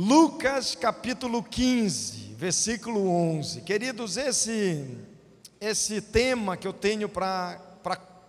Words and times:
Lucas 0.00 0.76
capítulo 0.76 1.42
15, 1.42 2.34
versículo 2.36 3.10
11. 3.10 3.62
Queridos, 3.62 4.16
esse, 4.16 4.96
esse 5.60 6.00
tema 6.00 6.56
que 6.56 6.68
eu 6.68 6.72
tenho 6.72 7.08
para 7.08 7.60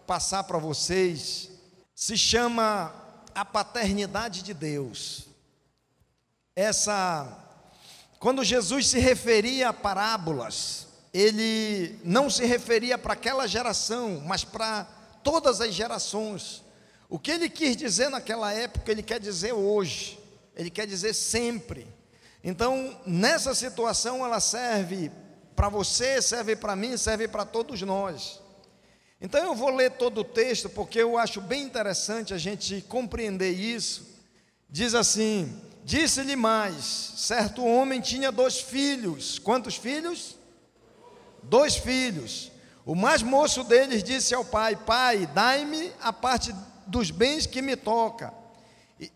passar 0.07 0.45
para 0.45 0.57
vocês 0.57 1.51
se 1.93 2.17
chama 2.17 2.91
a 3.35 3.45
paternidade 3.45 4.41
de 4.41 4.51
Deus. 4.51 5.27
Essa, 6.55 7.37
quando 8.17 8.43
Jesus 8.43 8.87
se 8.87 8.97
referia 8.97 9.69
a 9.69 9.73
parábolas, 9.73 10.87
ele 11.13 11.99
não 12.03 12.31
se 12.31 12.45
referia 12.45 12.97
para 12.97 13.13
aquela 13.13 13.45
geração, 13.45 14.23
mas 14.25 14.43
para 14.43 14.85
todas 15.21 15.61
as 15.61 15.71
gerações. 15.71 16.63
O 17.07 17.19
que 17.19 17.29
ele 17.29 17.47
quis 17.47 17.77
dizer 17.77 18.09
naquela 18.09 18.51
época, 18.51 18.91
ele 18.91 19.03
quer 19.03 19.19
dizer 19.19 19.53
hoje, 19.53 20.18
ele 20.59 20.69
quer 20.69 20.85
dizer 20.85 21.13
sempre. 21.13 21.87
Então, 22.43 22.99
nessa 23.05 23.55
situação, 23.55 24.25
ela 24.25 24.41
serve 24.41 25.09
para 25.55 25.69
você, 25.69 26.21
serve 26.21 26.53
para 26.53 26.75
mim, 26.75 26.97
serve 26.97 27.29
para 27.29 27.45
todos 27.45 27.81
nós. 27.81 28.41
Então, 29.21 29.41
eu 29.41 29.55
vou 29.55 29.69
ler 29.69 29.91
todo 29.91 30.19
o 30.19 30.23
texto, 30.23 30.69
porque 30.69 30.99
eu 31.01 31.17
acho 31.17 31.39
bem 31.39 31.63
interessante 31.63 32.33
a 32.33 32.37
gente 32.37 32.81
compreender 32.89 33.51
isso. 33.51 34.05
Diz 34.69 34.93
assim: 34.93 35.61
Disse-lhe 35.85 36.35
mais: 36.35 37.13
certo 37.15 37.65
homem 37.65 38.01
tinha 38.01 38.29
dois 38.29 38.59
filhos. 38.59 39.39
Quantos 39.39 39.77
filhos? 39.77 40.35
Dois 41.41 41.77
filhos. 41.77 42.51
O 42.85 42.95
mais 42.95 43.23
moço 43.23 43.63
deles 43.63 44.03
disse 44.03 44.35
ao 44.35 44.43
pai: 44.43 44.75
Pai, 44.75 45.25
dai-me 45.25 45.93
a 46.01 46.11
parte 46.11 46.53
dos 46.85 47.11
bens 47.11 47.45
que 47.45 47.61
me 47.61 47.77
toca. 47.77 48.33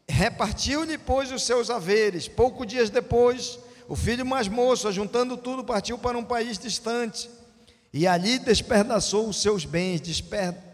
Repartiu-lhe, 0.08 0.98
pois, 0.98 1.32
os 1.32 1.44
seus 1.44 1.70
haveres. 1.70 2.28
Poucos 2.28 2.66
dias 2.68 2.90
depois, 2.90 3.60
o 3.88 3.96
filho 3.96 4.26
mais 4.26 4.48
moço, 4.48 4.88
ajuntando 4.88 5.36
tudo, 5.36 5.64
partiu 5.64 5.98
para 5.98 6.18
um 6.18 6.24
país 6.24 6.58
distante. 6.58 7.30
E 7.94 8.08
ali 8.08 8.40
desperdiçou 8.40 9.28
os 9.28 9.42
seus 9.42 9.66
bens, 9.66 10.02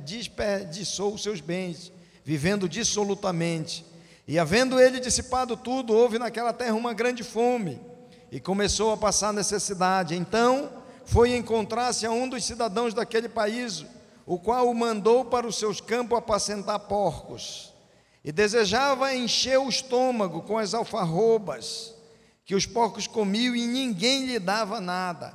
desperdiçou 0.06 1.14
os 1.14 1.22
seus 1.22 1.42
bens, 1.42 1.92
vivendo 2.24 2.70
dissolutamente. 2.70 3.84
E 4.28 4.38
havendo 4.38 4.80
ele 4.80 5.00
dissipado 5.00 5.58
tudo, 5.58 5.94
houve 5.94 6.20
naquela 6.20 6.54
terra 6.54 6.76
uma 6.76 6.94
grande 6.94 7.24
fome, 7.24 7.80
e 8.32 8.40
começou 8.40 8.92
a 8.92 8.98
passar 8.98 9.34
necessidade. 9.34 10.16
Então 10.16 10.70
foi 11.04 11.36
encontrar-se 11.36 12.06
a 12.06 12.12
um 12.12 12.30
dos 12.30 12.46
cidadãos 12.46 12.94
daquele 12.94 13.28
país, 13.28 13.84
o 14.26 14.38
qual 14.38 14.70
o 14.70 14.76
mandou 14.76 15.26
para 15.26 15.48
os 15.48 15.58
seus 15.58 15.82
campos 15.82 16.18
apacentar 16.18 16.80
porcos, 16.82 17.69
e 18.24 18.32
desejava 18.32 19.16
encher 19.16 19.60
o 19.60 19.70
estômago 19.70 20.42
com 20.42 20.58
as 20.58 20.74
alfarrobas 20.74 21.96
que 22.46 22.56
os 22.56 22.66
porcos 22.66 23.08
comiam, 23.08 23.56
e 23.56 23.68
ninguém 23.68 24.26
lhe 24.26 24.40
dava 24.40 24.82
nada. 24.82 25.34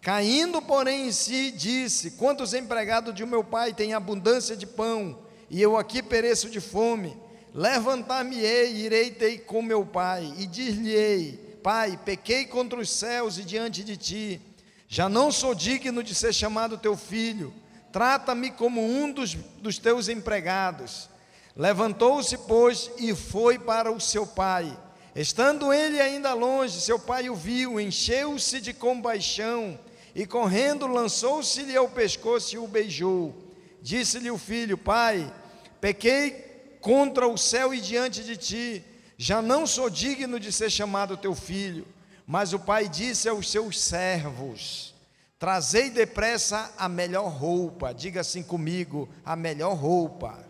Caindo, 0.00 0.60
porém, 0.60 1.08
em 1.08 1.12
si, 1.12 1.50
disse: 1.50 2.12
Quantos 2.12 2.54
empregados 2.54 3.14
de 3.14 3.24
meu 3.24 3.44
pai 3.44 3.72
têm 3.72 3.94
abundância 3.94 4.56
de 4.56 4.66
pão, 4.66 5.18
e 5.48 5.62
eu 5.62 5.76
aqui 5.76 6.02
pereço 6.02 6.50
de 6.50 6.60
fome? 6.60 7.16
Levantar-me-ei, 7.54 8.76
irei 8.76 9.10
ter 9.10 9.38
com 9.44 9.62
meu 9.62 9.86
pai, 9.86 10.34
e 10.36 10.46
dir-lhe-ei: 10.46 11.58
Pai, 11.62 11.98
pequei 12.04 12.44
contra 12.44 12.80
os 12.80 12.90
céus 12.90 13.38
e 13.38 13.44
diante 13.44 13.84
de 13.84 13.96
ti, 13.96 14.40
já 14.88 15.08
não 15.08 15.30
sou 15.30 15.54
digno 15.54 16.02
de 16.02 16.14
ser 16.14 16.32
chamado 16.32 16.76
teu 16.76 16.96
filho 16.96 17.52
trata-me 17.96 18.50
como 18.50 18.82
um 18.82 19.10
dos, 19.10 19.32
dos 19.62 19.78
teus 19.78 20.10
empregados. 20.10 21.08
Levantou-se, 21.56 22.36
pois, 22.36 22.90
e 22.98 23.14
foi 23.14 23.58
para 23.58 23.90
o 23.90 23.98
seu 23.98 24.26
pai. 24.26 24.78
Estando 25.14 25.72
ele 25.72 25.98
ainda 25.98 26.34
longe, 26.34 26.78
seu 26.78 26.98
pai 26.98 27.30
o 27.30 27.34
viu, 27.34 27.80
encheu-se 27.80 28.60
de 28.60 28.74
compaixão 28.74 29.78
e, 30.14 30.26
correndo, 30.26 30.86
lançou-se-lhe 30.86 31.74
ao 31.74 31.88
pescoço 31.88 32.54
e 32.54 32.58
o 32.58 32.66
beijou. 32.66 33.34
Disse-lhe 33.80 34.30
o 34.30 34.36
filho: 34.36 34.76
Pai, 34.76 35.32
pequei 35.80 36.76
contra 36.82 37.26
o 37.26 37.38
céu 37.38 37.72
e 37.72 37.80
diante 37.80 38.22
de 38.22 38.36
ti, 38.36 38.84
já 39.16 39.40
não 39.40 39.66
sou 39.66 39.88
digno 39.88 40.38
de 40.38 40.52
ser 40.52 40.70
chamado 40.70 41.16
teu 41.16 41.34
filho. 41.34 41.86
Mas 42.26 42.52
o 42.52 42.58
pai 42.58 42.86
disse 42.86 43.28
aos 43.28 43.50
seus 43.50 43.80
servos: 43.80 44.94
Trazei 45.38 45.88
depressa 45.88 46.72
a 46.76 46.88
melhor 46.88 47.28
roupa, 47.28 47.94
diga 47.94 48.20
assim 48.20 48.42
comigo, 48.42 49.08
a 49.24 49.34
melhor 49.34 49.74
roupa. 49.74 50.45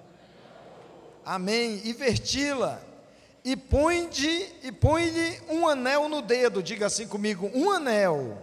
Amém. 1.26 1.82
E 1.84 1.92
verti-la. 1.92 2.80
E 3.44 3.56
põe-lhe 3.56 4.54
e 4.62 4.72
põe 4.72 5.12
um 5.48 5.68
anel 5.68 6.08
no 6.08 6.22
dedo, 6.22 6.62
diga 6.62 6.86
assim 6.86 7.06
comigo, 7.06 7.50
um 7.52 7.70
anel. 7.70 8.38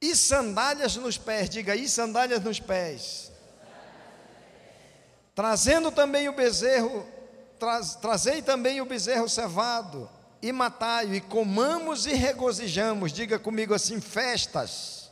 E 0.00 0.14
sandálias 0.14 0.96
nos 0.96 1.16
pés, 1.18 1.48
diga 1.48 1.72
aí 1.72 1.88
sandálias 1.88 2.42
nos 2.42 2.60
pés. 2.60 3.32
Trazendo 5.34 5.90
também 5.90 6.28
o 6.28 6.34
bezerro, 6.34 7.06
trazei 8.00 8.40
também 8.40 8.80
o 8.80 8.86
bezerro 8.86 9.28
cevado 9.28 10.08
e 10.40 10.52
matai-o, 10.52 11.14
e 11.14 11.20
comamos 11.20 12.04
e 12.06 12.12
regozijamos. 12.12 13.12
Diga 13.12 13.38
comigo 13.38 13.72
assim: 13.72 14.00
festas. 14.00 15.03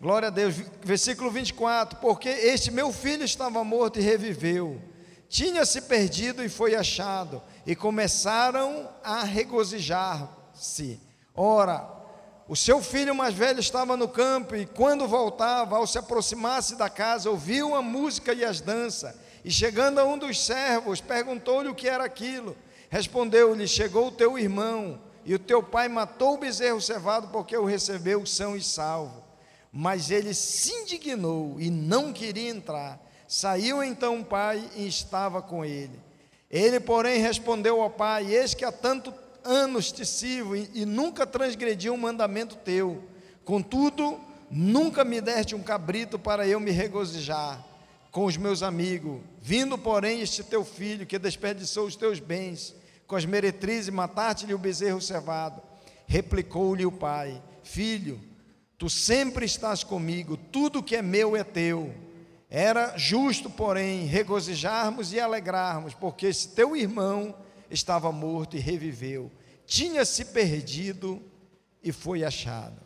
Glória 0.00 0.28
a 0.28 0.30
Deus. 0.30 0.54
Versículo 0.82 1.30
24: 1.30 1.98
Porque 1.98 2.28
este 2.28 2.70
meu 2.70 2.90
filho 2.90 3.22
estava 3.22 3.62
morto 3.62 3.98
e 3.98 4.02
reviveu, 4.02 4.80
tinha-se 5.28 5.82
perdido 5.82 6.42
e 6.42 6.48
foi 6.48 6.74
achado, 6.74 7.42
e 7.66 7.76
começaram 7.76 8.88
a 9.04 9.22
regozijar-se. 9.24 10.98
Ora, 11.34 11.86
o 12.48 12.56
seu 12.56 12.82
filho 12.82 13.14
mais 13.14 13.34
velho 13.34 13.60
estava 13.60 13.94
no 13.94 14.08
campo, 14.08 14.56
e 14.56 14.64
quando 14.64 15.06
voltava, 15.06 15.76
ao 15.76 15.86
se 15.86 15.98
aproximar-se 15.98 16.76
da 16.76 16.88
casa, 16.88 17.28
ouviu 17.28 17.74
a 17.74 17.82
música 17.82 18.32
e 18.32 18.42
as 18.42 18.62
danças. 18.62 19.14
E 19.44 19.50
chegando 19.50 19.98
a 19.98 20.04
um 20.04 20.16
dos 20.16 20.40
servos, 20.40 21.02
perguntou-lhe 21.02 21.68
o 21.68 21.74
que 21.74 21.88
era 21.88 22.04
aquilo. 22.04 22.56
Respondeu-lhe: 22.88 23.68
Chegou 23.68 24.06
o 24.06 24.12
teu 24.12 24.38
irmão, 24.38 24.98
e 25.26 25.34
o 25.34 25.38
teu 25.38 25.62
pai 25.62 25.88
matou 25.88 26.36
o 26.36 26.38
bezerro 26.38 26.80
cevado 26.80 27.28
porque 27.28 27.54
o 27.54 27.66
recebeu 27.66 28.24
são 28.24 28.56
e 28.56 28.62
salvo. 28.62 29.29
Mas 29.72 30.10
ele 30.10 30.34
se 30.34 30.72
indignou 30.72 31.60
e 31.60 31.70
não 31.70 32.12
queria 32.12 32.50
entrar. 32.50 33.00
Saiu 33.28 33.82
então 33.82 34.20
o 34.20 34.24
pai 34.24 34.68
e 34.76 34.88
estava 34.88 35.40
com 35.40 35.64
ele. 35.64 35.98
Ele, 36.50 36.80
porém, 36.80 37.20
respondeu 37.20 37.80
ao 37.80 37.90
pai: 37.90 38.34
Eis 38.34 38.54
que 38.54 38.64
há 38.64 38.72
tanto 38.72 39.14
anos 39.44 39.92
te 39.92 40.04
sirvo 40.04 40.56
e, 40.56 40.68
e 40.74 40.84
nunca 40.84 41.26
transgredi 41.26 41.88
um 41.88 41.96
mandamento 41.96 42.56
teu. 42.56 43.04
Contudo, 43.44 44.20
nunca 44.50 45.04
me 45.04 45.20
deste 45.20 45.54
um 45.54 45.62
cabrito 45.62 46.18
para 46.18 46.46
eu 46.46 46.58
me 46.58 46.72
regozijar 46.72 47.64
com 48.10 48.24
os 48.24 48.36
meus 48.36 48.62
amigos. 48.62 49.20
Vindo, 49.40 49.78
porém, 49.78 50.20
este 50.20 50.42
teu 50.42 50.64
filho 50.64 51.06
que 51.06 51.18
desperdiçou 51.18 51.86
os 51.86 51.94
teus 51.94 52.18
bens 52.18 52.74
com 53.06 53.16
as 53.16 53.24
meretrizes, 53.24 53.90
mataste-lhe 53.90 54.54
o 54.54 54.58
bezerro 54.58 55.00
cevado. 55.00 55.62
Replicou-lhe 56.06 56.84
o 56.84 56.92
pai: 56.92 57.40
Filho, 57.62 58.20
tu 58.80 58.88
sempre 58.88 59.44
estás 59.44 59.84
comigo, 59.84 60.38
tudo 60.38 60.82
que 60.82 60.96
é 60.96 61.02
meu 61.02 61.36
é 61.36 61.44
teu. 61.44 61.94
Era 62.48 62.96
justo, 62.96 63.50
porém, 63.50 64.06
regozijarmos 64.06 65.12
e 65.12 65.20
alegrarmos, 65.20 65.92
porque 65.92 66.28
esse 66.28 66.48
teu 66.48 66.74
irmão 66.74 67.34
estava 67.70 68.10
morto 68.10 68.56
e 68.56 68.58
reviveu, 68.58 69.30
tinha 69.66 70.02
se 70.06 70.24
perdido 70.24 71.22
e 71.82 71.92
foi 71.92 72.24
achado. 72.24 72.80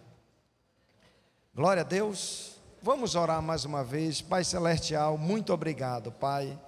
Glória 1.55 1.83
a 1.83 1.87
Deus. 1.87 2.57
Vamos 2.83 3.15
orar 3.15 3.41
mais 3.41 3.65
uma 3.65 3.85
vez. 3.85 4.21
Pai 4.21 4.43
Celestial, 4.43 5.17
muito 5.17 5.53
obrigado, 5.53 6.11
Pai 6.11 6.59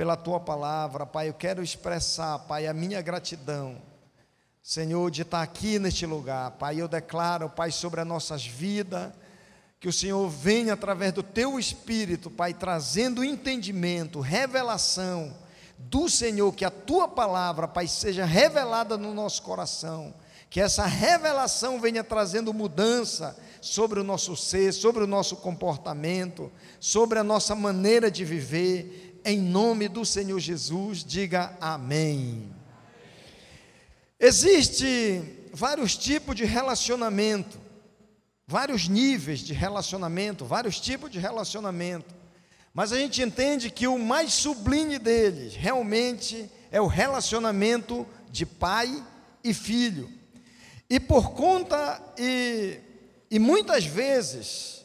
pela 0.00 0.16
tua 0.16 0.40
palavra, 0.40 1.04
Pai. 1.04 1.28
Eu 1.28 1.34
quero 1.34 1.62
expressar, 1.62 2.38
Pai, 2.38 2.66
a 2.66 2.72
minha 2.72 3.02
gratidão, 3.02 3.76
Senhor, 4.62 5.10
de 5.10 5.22
estar 5.22 5.42
aqui 5.42 5.78
neste 5.78 6.04
lugar, 6.04 6.50
Pai. 6.52 6.80
Eu 6.80 6.86
declaro, 6.86 7.48
Pai, 7.48 7.70
sobre 7.70 8.00
as 8.00 8.06
nossas 8.06 8.46
vidas, 8.46 9.10
que 9.80 9.88
o 9.88 9.92
Senhor 9.92 10.28
venha 10.28 10.74
através 10.74 11.12
do 11.12 11.22
teu 11.22 11.58
espírito, 11.58 12.30
Pai, 12.30 12.52
trazendo 12.52 13.24
entendimento, 13.24 14.20
revelação 14.20 15.34
do 15.78 16.08
Senhor, 16.08 16.52
que 16.54 16.64
a 16.64 16.70
tua 16.70 17.08
palavra, 17.08 17.66
Pai, 17.66 17.88
seja 17.88 18.26
revelada 18.26 18.98
no 18.98 19.14
nosso 19.14 19.42
coração. 19.42 20.12
Que 20.50 20.60
essa 20.60 20.84
revelação 20.84 21.80
venha 21.80 22.04
trazendo 22.04 22.52
mudança 22.52 23.38
sobre 23.60 24.00
o 24.00 24.04
nosso 24.04 24.36
ser, 24.36 24.72
sobre 24.74 25.04
o 25.04 25.06
nosso 25.06 25.36
comportamento, 25.36 26.50
sobre 26.78 27.18
a 27.18 27.24
nossa 27.24 27.54
maneira 27.54 28.10
de 28.10 28.24
viver, 28.24 29.20
em 29.24 29.38
nome 29.38 29.88
do 29.88 30.04
Senhor 30.04 30.38
Jesus, 30.38 31.04
diga 31.04 31.56
amém. 31.60 32.59
Existe 34.22 35.22
vários 35.50 35.96
tipos 35.96 36.36
de 36.36 36.44
relacionamento, 36.44 37.58
vários 38.46 38.86
níveis 38.86 39.40
de 39.40 39.54
relacionamento, 39.54 40.44
vários 40.44 40.78
tipos 40.78 41.10
de 41.10 41.18
relacionamento. 41.18 42.14
Mas 42.74 42.92
a 42.92 42.98
gente 42.98 43.22
entende 43.22 43.70
que 43.70 43.86
o 43.86 43.98
mais 43.98 44.34
sublime 44.34 44.98
deles 44.98 45.54
realmente 45.54 46.50
é 46.70 46.78
o 46.78 46.86
relacionamento 46.86 48.06
de 48.30 48.44
pai 48.44 49.02
e 49.42 49.54
filho. 49.54 50.12
E 50.90 51.00
por 51.00 51.30
conta, 51.30 51.98
e, 52.18 52.78
e 53.30 53.38
muitas 53.38 53.86
vezes, 53.86 54.84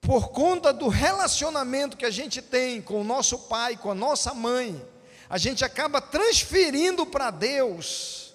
por 0.00 0.30
conta 0.30 0.72
do 0.72 0.88
relacionamento 0.88 1.96
que 1.96 2.04
a 2.04 2.10
gente 2.10 2.42
tem 2.42 2.82
com 2.82 3.00
o 3.00 3.04
nosso 3.04 3.38
pai, 3.38 3.76
com 3.76 3.92
a 3.92 3.94
nossa 3.94 4.34
mãe, 4.34 4.84
a 5.30 5.38
gente 5.38 5.64
acaba 5.64 6.00
transferindo 6.00 7.06
para 7.06 7.30
Deus 7.30 8.27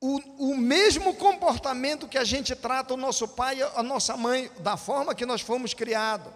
o, 0.00 0.50
o 0.50 0.56
mesmo 0.56 1.14
comportamento 1.14 2.08
que 2.08 2.18
a 2.18 2.24
gente 2.24 2.54
trata 2.54 2.94
o 2.94 2.98
nosso 2.98 3.26
pai, 3.28 3.60
a 3.74 3.82
nossa 3.82 4.16
mãe, 4.16 4.50
da 4.58 4.76
forma 4.76 5.14
que 5.14 5.24
nós 5.24 5.40
fomos 5.40 5.72
criados. 5.72 6.32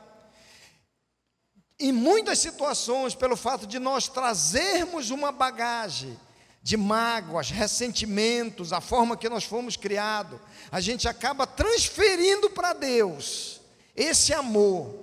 Em 1.79 1.93
muitas 1.93 2.39
situações, 2.39 3.15
pelo 3.15 3.37
fato 3.37 3.67
de 3.67 3.79
nós 3.79 4.09
trazermos 4.09 5.11
uma 5.11 5.33
bagagem 5.33 6.19
de 6.63 6.77
mágoas, 6.77 7.51
ressentimentos, 7.51 8.73
a 8.73 8.81
forma 8.81 9.17
que 9.17 9.29
nós 9.31 9.45
fomos 9.45 9.77
criados, 9.77 10.39
a 10.71 10.81
gente 10.81 11.09
acaba 11.09 11.47
transferindo 11.47 12.51
para 12.51 12.75
Deus 12.75 13.61
esse 13.97 14.33
amor, 14.35 14.95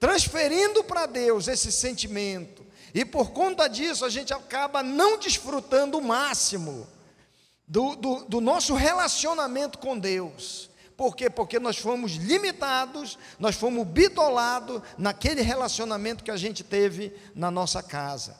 transferindo 0.00 0.82
para 0.84 1.04
Deus 1.04 1.46
esse 1.46 1.70
sentimento, 1.70 2.66
e 2.94 3.04
por 3.04 3.32
conta 3.32 3.68
disso 3.68 4.04
a 4.04 4.08
gente 4.08 4.32
acaba 4.32 4.82
não 4.82 5.18
desfrutando 5.18 5.98
o 5.98 6.02
máximo 6.02 6.86
do, 7.68 7.94
do, 7.94 8.24
do 8.24 8.40
nosso 8.40 8.74
relacionamento 8.74 9.78
com 9.78 9.98
Deus. 9.98 10.70
Por 10.96 11.14
quê? 11.14 11.30
Porque 11.30 11.60
nós 11.60 11.76
fomos 11.76 12.14
limitados, 12.14 13.18
nós 13.38 13.54
fomos 13.54 13.86
bitolados 13.86 14.82
naquele 14.96 15.42
relacionamento 15.42 16.24
que 16.24 16.30
a 16.30 16.36
gente 16.36 16.64
teve 16.64 17.14
na 17.34 17.50
nossa 17.50 17.82
casa. 17.82 18.36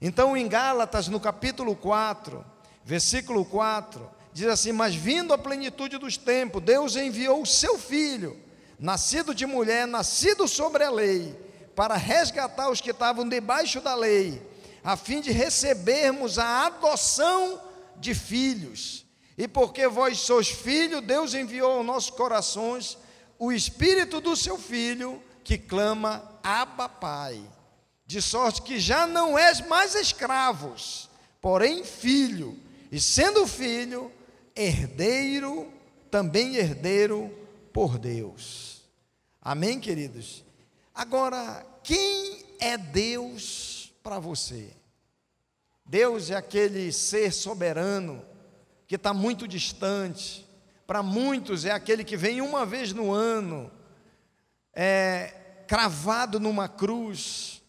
Então, 0.00 0.36
em 0.36 0.46
Gálatas, 0.48 1.08
no 1.08 1.20
capítulo 1.20 1.74
4, 1.76 2.44
versículo 2.84 3.44
4, 3.44 4.10
diz 4.32 4.46
assim: 4.46 4.72
Mas 4.72 4.94
vindo 4.94 5.32
a 5.32 5.38
plenitude 5.38 5.96
dos 5.96 6.18
tempos, 6.18 6.62
Deus 6.62 6.96
enviou 6.96 7.40
o 7.40 7.46
seu 7.46 7.78
filho, 7.78 8.38
nascido 8.78 9.34
de 9.34 9.46
mulher, 9.46 9.86
nascido 9.86 10.46
sobre 10.46 10.84
a 10.84 10.90
lei, 10.90 11.34
para 11.74 11.94
resgatar 11.94 12.68
os 12.68 12.80
que 12.80 12.90
estavam 12.90 13.26
debaixo 13.26 13.80
da 13.80 13.94
lei, 13.94 14.42
a 14.84 14.96
fim 14.96 15.20
de 15.20 15.30
recebermos 15.30 16.38
a 16.38 16.66
adoção 16.66 17.71
de 18.02 18.14
filhos. 18.14 19.06
E 19.38 19.48
porque 19.48 19.88
vós 19.88 20.18
sois 20.18 20.48
filhos, 20.48 21.00
Deus 21.00 21.32
enviou 21.32 21.78
aos 21.78 21.86
nossos 21.86 22.10
corações 22.10 22.98
o 23.38 23.50
espírito 23.50 24.20
do 24.20 24.36
seu 24.36 24.58
filho, 24.58 25.22
que 25.42 25.56
clama: 25.56 26.38
Abba, 26.42 26.88
Pai 26.88 27.42
de 28.12 28.20
sorte 28.20 28.60
que 28.60 28.78
já 28.78 29.06
não 29.06 29.38
és 29.38 29.66
mais 29.66 29.94
escravos, 29.94 31.08
porém 31.40 31.82
filho, 31.82 32.58
e 32.90 33.00
sendo 33.00 33.46
filho, 33.46 34.12
herdeiro, 34.54 35.72
também 36.10 36.56
herdeiro 36.56 37.34
por 37.72 37.98
Deus. 37.98 38.82
Amém, 39.40 39.80
queridos? 39.80 40.44
Agora, 40.94 41.66
quem 41.82 42.44
é 42.60 42.76
Deus 42.76 43.90
para 44.02 44.18
você? 44.18 44.70
Deus 45.92 46.30
é 46.30 46.34
aquele 46.34 46.90
ser 46.90 47.30
soberano 47.34 48.24
que 48.86 48.94
está 48.94 49.12
muito 49.12 49.46
distante. 49.46 50.48
Para 50.86 51.02
muitos 51.02 51.66
é 51.66 51.70
aquele 51.70 52.02
que 52.02 52.16
vem 52.16 52.40
uma 52.40 52.64
vez 52.64 52.94
no 52.94 53.12
ano, 53.12 53.70
é 54.74 55.34
cravado 55.68 56.40
numa 56.40 56.66
cruz, 56.66 57.60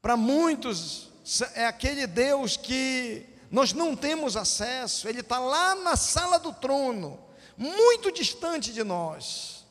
para 0.00 0.16
muitos, 0.16 1.10
é 1.54 1.66
aquele 1.66 2.06
Deus 2.06 2.56
que 2.56 3.26
nós 3.50 3.74
não 3.74 3.94
temos 3.94 4.38
acesso, 4.38 5.06
ele 5.06 5.20
está 5.20 5.38
lá 5.38 5.74
na 5.74 5.96
sala 5.96 6.38
do 6.38 6.54
trono, 6.54 7.20
muito 7.58 8.10
distante 8.10 8.72
de 8.72 8.82
nós, 8.82 9.66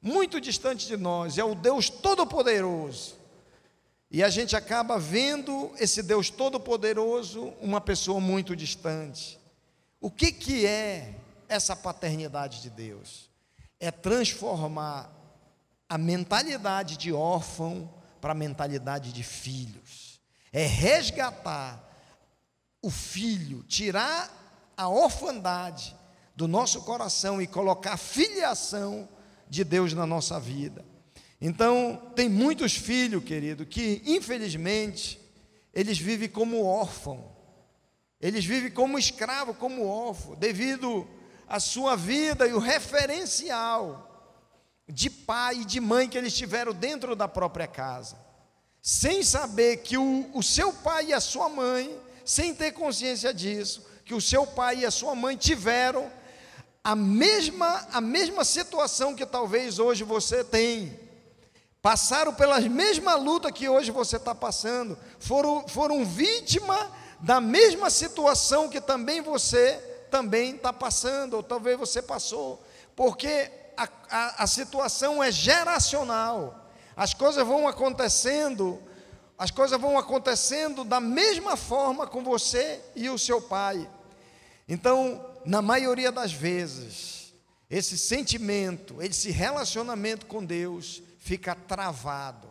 muito 0.00 0.40
distante 0.40 0.86
de 0.86 0.96
nós, 0.96 1.36
é 1.36 1.44
o 1.44 1.54
Deus 1.54 1.90
Todo-Poderoso. 1.90 3.19
E 4.10 4.24
a 4.24 4.28
gente 4.28 4.56
acaba 4.56 4.98
vendo 4.98 5.72
esse 5.78 6.02
Deus 6.02 6.30
Todo-Poderoso 6.30 7.52
uma 7.60 7.80
pessoa 7.80 8.20
muito 8.20 8.56
distante. 8.56 9.38
O 10.00 10.10
que, 10.10 10.32
que 10.32 10.66
é 10.66 11.14
essa 11.48 11.76
paternidade 11.76 12.60
de 12.60 12.70
Deus? 12.70 13.30
É 13.78 13.90
transformar 13.90 15.12
a 15.88 15.96
mentalidade 15.96 16.96
de 16.96 17.12
órfão 17.12 17.88
para 18.20 18.32
a 18.32 18.34
mentalidade 18.34 19.12
de 19.12 19.22
filhos. 19.22 20.20
É 20.52 20.66
resgatar 20.66 21.88
o 22.82 22.90
filho, 22.90 23.62
tirar 23.62 24.28
a 24.76 24.88
orfandade 24.88 25.94
do 26.34 26.48
nosso 26.48 26.82
coração 26.82 27.40
e 27.40 27.46
colocar 27.46 27.92
a 27.92 27.98
filiação 27.98 29.08
de 29.48 29.62
Deus 29.62 29.92
na 29.92 30.06
nossa 30.06 30.40
vida. 30.40 30.84
Então, 31.40 32.12
tem 32.14 32.28
muitos 32.28 32.74
filhos, 32.74 33.24
querido, 33.24 33.64
que 33.64 34.02
infelizmente 34.04 35.18
eles 35.72 35.98
vivem 35.98 36.28
como 36.28 36.64
órfão. 36.64 37.32
Eles 38.20 38.44
vivem 38.44 38.70
como 38.70 38.98
escravo, 38.98 39.54
como 39.54 39.86
órfão, 39.86 40.34
devido 40.34 41.08
à 41.48 41.58
sua 41.58 41.96
vida 41.96 42.46
e 42.46 42.52
o 42.52 42.58
referencial 42.58 44.06
de 44.86 45.08
pai 45.08 45.60
e 45.60 45.64
de 45.64 45.80
mãe 45.80 46.08
que 46.08 46.18
eles 46.18 46.36
tiveram 46.36 46.74
dentro 46.74 47.16
da 47.16 47.26
própria 47.26 47.66
casa, 47.66 48.16
sem 48.82 49.22
saber 49.22 49.78
que 49.78 49.96
o, 49.96 50.28
o 50.34 50.42
seu 50.42 50.72
pai 50.72 51.06
e 51.06 51.12
a 51.14 51.20
sua 51.20 51.48
mãe, 51.48 51.98
sem 52.24 52.54
ter 52.54 52.72
consciência 52.72 53.32
disso, 53.32 53.86
que 54.04 54.12
o 54.12 54.20
seu 54.20 54.46
pai 54.46 54.80
e 54.80 54.86
a 54.86 54.90
sua 54.90 55.14
mãe 55.14 55.36
tiveram 55.36 56.10
a 56.82 56.96
mesma, 56.96 57.86
a 57.92 58.00
mesma 58.00 58.44
situação 58.44 59.14
que 59.14 59.24
talvez 59.24 59.78
hoje 59.78 60.02
você 60.02 60.42
tem, 60.42 60.98
passaram 61.82 62.34
pelas 62.34 62.64
mesma 62.66 63.14
luta 63.14 63.50
que 63.50 63.68
hoje 63.68 63.90
você 63.90 64.16
está 64.16 64.34
passando, 64.34 64.98
foram, 65.18 65.66
foram 65.66 66.04
vítima 66.04 66.90
da 67.20 67.40
mesma 67.40 67.90
situação 67.90 68.68
que 68.68 68.80
também 68.80 69.20
você 69.20 69.76
também 70.10 70.56
está 70.56 70.72
passando, 70.72 71.34
ou 71.34 71.42
talvez 71.42 71.78
você 71.78 72.02
passou, 72.02 72.62
porque 72.96 73.50
a, 73.76 73.88
a, 74.10 74.44
a 74.44 74.46
situação 74.46 75.22
é 75.22 75.30
geracional. 75.30 76.68
As 76.96 77.14
coisas 77.14 77.46
vão 77.46 77.66
acontecendo, 77.68 78.82
as 79.38 79.50
coisas 79.50 79.80
vão 79.80 79.96
acontecendo 79.96 80.84
da 80.84 81.00
mesma 81.00 81.56
forma 81.56 82.06
com 82.06 82.22
você 82.22 82.80
e 82.94 83.08
o 83.08 83.18
seu 83.18 83.40
pai. 83.40 83.88
Então, 84.68 85.24
na 85.46 85.62
maioria 85.62 86.12
das 86.12 86.32
vezes, 86.32 87.32
esse 87.70 87.96
sentimento, 87.96 89.00
esse 89.00 89.30
relacionamento 89.30 90.26
com 90.26 90.44
Deus 90.44 91.02
fica 91.20 91.54
travado. 91.54 92.48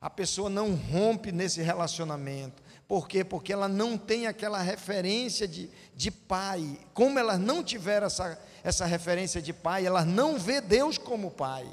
A 0.00 0.10
pessoa 0.10 0.48
não 0.50 0.74
rompe 0.74 1.32
nesse 1.32 1.62
relacionamento. 1.62 2.62
Por 2.86 3.08
quê? 3.08 3.24
Porque 3.24 3.52
ela 3.52 3.68
não 3.68 3.96
tem 3.96 4.26
aquela 4.26 4.60
referência 4.60 5.48
de, 5.48 5.70
de 5.96 6.10
pai. 6.10 6.78
Como 6.92 7.18
ela 7.18 7.38
não 7.38 7.64
tiver 7.64 8.02
essa, 8.02 8.38
essa 8.62 8.84
referência 8.84 9.40
de 9.40 9.52
pai, 9.52 9.86
ela 9.86 10.04
não 10.04 10.38
vê 10.38 10.60
Deus 10.60 10.98
como 10.98 11.30
pai. 11.30 11.66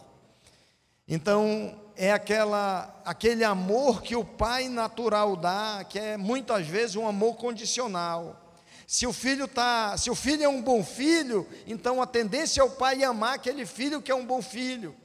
Então, 1.08 1.78
é 1.98 2.14
aquela, 2.14 3.02
aquele 3.04 3.44
amor 3.44 4.02
que 4.02 4.16
o 4.16 4.24
pai 4.24 4.70
natural 4.70 5.36
dá, 5.36 5.84
que 5.88 6.00
é 6.00 6.16
muitas 6.16 6.66
vezes 6.66 6.96
um 6.96 7.08
amor 7.08 7.36
condicional. 7.36 8.56
Se 8.88 9.06
o 9.06 9.12
filho 9.12 9.48
tá, 9.48 9.98
se 9.98 10.10
o 10.10 10.16
filho 10.16 10.44
é 10.44 10.48
um 10.48 10.62
bom 10.62 10.84
filho, 10.84 11.48
então 11.68 12.02
a 12.02 12.08
tendência 12.08 12.62
é 12.62 12.64
o 12.64 12.70
pai 12.70 13.04
amar 13.04 13.36
aquele 13.36 13.66
filho 13.66 14.02
que 14.02 14.12
é 14.12 14.16
um 14.16 14.26
bom 14.26 14.42
filho. 14.42 14.96